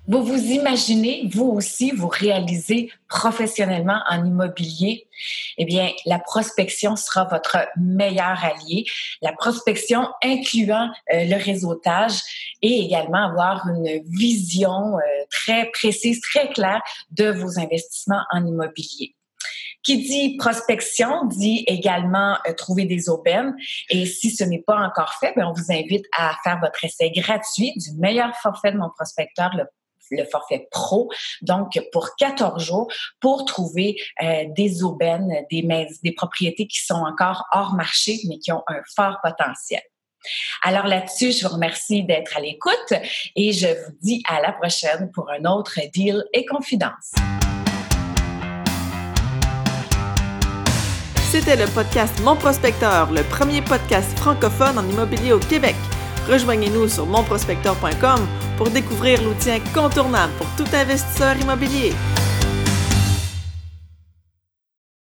Vous 0.09 0.23
vous 0.23 0.39
imaginez, 0.39 1.29
vous 1.33 1.49
aussi, 1.49 1.91
vous 1.91 2.07
réaliser 2.07 2.93
professionnellement 3.09 4.01
en 4.09 4.25
immobilier, 4.25 5.09
eh 5.59 5.65
bien, 5.65 5.91
la 6.05 6.21
prospection 6.21 6.95
sera 6.95 7.25
votre 7.25 7.59
meilleur 7.77 8.39
allié. 8.45 8.85
La 9.21 9.33
prospection 9.33 10.07
incluant 10.23 10.91
euh, 11.13 11.25
le 11.25 11.43
réseautage 11.43 12.21
et 12.63 12.85
également 12.85 13.27
avoir 13.27 13.67
une 13.67 14.01
vision 14.07 14.97
euh, 14.97 15.01
très 15.29 15.71
précise, 15.73 16.21
très 16.21 16.51
claire 16.51 16.83
de 17.11 17.29
vos 17.31 17.59
investissements 17.59 18.23
en 18.31 18.47
immobilier. 18.47 19.17
Qui 19.83 19.99
dit 19.99 20.37
prospection 20.37 21.25
dit 21.27 21.65
également 21.67 22.39
euh, 22.47 22.53
trouver 22.53 22.85
des 22.85 23.09
aubaines. 23.09 23.57
Et 23.91 24.07
si 24.07 24.31
ce 24.31 24.45
n'est 24.45 24.63
pas 24.65 24.79
encore 24.79 25.15
fait, 25.15 25.33
bien, 25.35 25.49
on 25.49 25.53
vous 25.53 25.73
invite 25.73 26.05
à 26.17 26.37
faire 26.45 26.61
votre 26.61 26.85
essai 26.85 27.11
gratuit 27.11 27.73
du 27.75 27.93
meilleur 27.99 28.37
forfait 28.37 28.71
de 28.71 28.79
mon 28.79 28.91
prospecteur, 28.91 29.51
le 29.57 29.65
le 30.11 30.25
forfait 30.25 30.69
pro, 30.71 31.11
donc 31.43 31.79
pour 31.93 32.11
14 32.17 32.63
jours, 32.63 32.91
pour 33.21 33.45
trouver 33.45 33.97
euh, 34.23 34.45
des 34.49 34.83
aubaines, 34.83 35.45
des, 35.51 35.67
des 36.03 36.13
propriétés 36.13 36.67
qui 36.67 36.85
sont 36.85 36.95
encore 36.95 37.45
hors 37.53 37.75
marché, 37.75 38.19
mais 38.29 38.39
qui 38.39 38.53
ont 38.53 38.63
un 38.69 38.81
fort 38.95 39.19
potentiel. 39.23 39.83
Alors 40.63 40.87
là-dessus, 40.87 41.33
je 41.33 41.47
vous 41.47 41.55
remercie 41.55 42.05
d'être 42.05 42.37
à 42.37 42.41
l'écoute 42.41 42.93
et 43.37 43.53
je 43.53 43.69
vous 43.69 43.93
dis 44.03 44.23
à 44.29 44.41
la 44.41 44.53
prochaine 44.53 45.11
pour 45.13 45.31
un 45.31 45.45
autre 45.45 45.79
deal 45.93 46.25
et 46.33 46.45
confidence. 46.45 47.13
C'était 51.31 51.57
le 51.57 51.67
podcast 51.67 52.19
Mon 52.23 52.37
Prospecteur, 52.37 53.13
le 53.13 53.23
premier 53.25 53.61
podcast 53.61 54.09
francophone 54.19 54.79
en 54.79 54.89
immobilier 54.89 55.33
au 55.33 55.39
Québec. 55.39 55.75
Rejoignez-nous 56.29 56.89
sur 56.89 57.07
monprospecteur.com 57.07 58.27
pour 58.57 58.71
découvrir 58.71 59.23
l'outil 59.23 59.51
incontournable 59.51 60.33
pour 60.39 60.47
tout 60.57 60.71
investisseur 60.75 61.37
immobilier. 61.37 61.93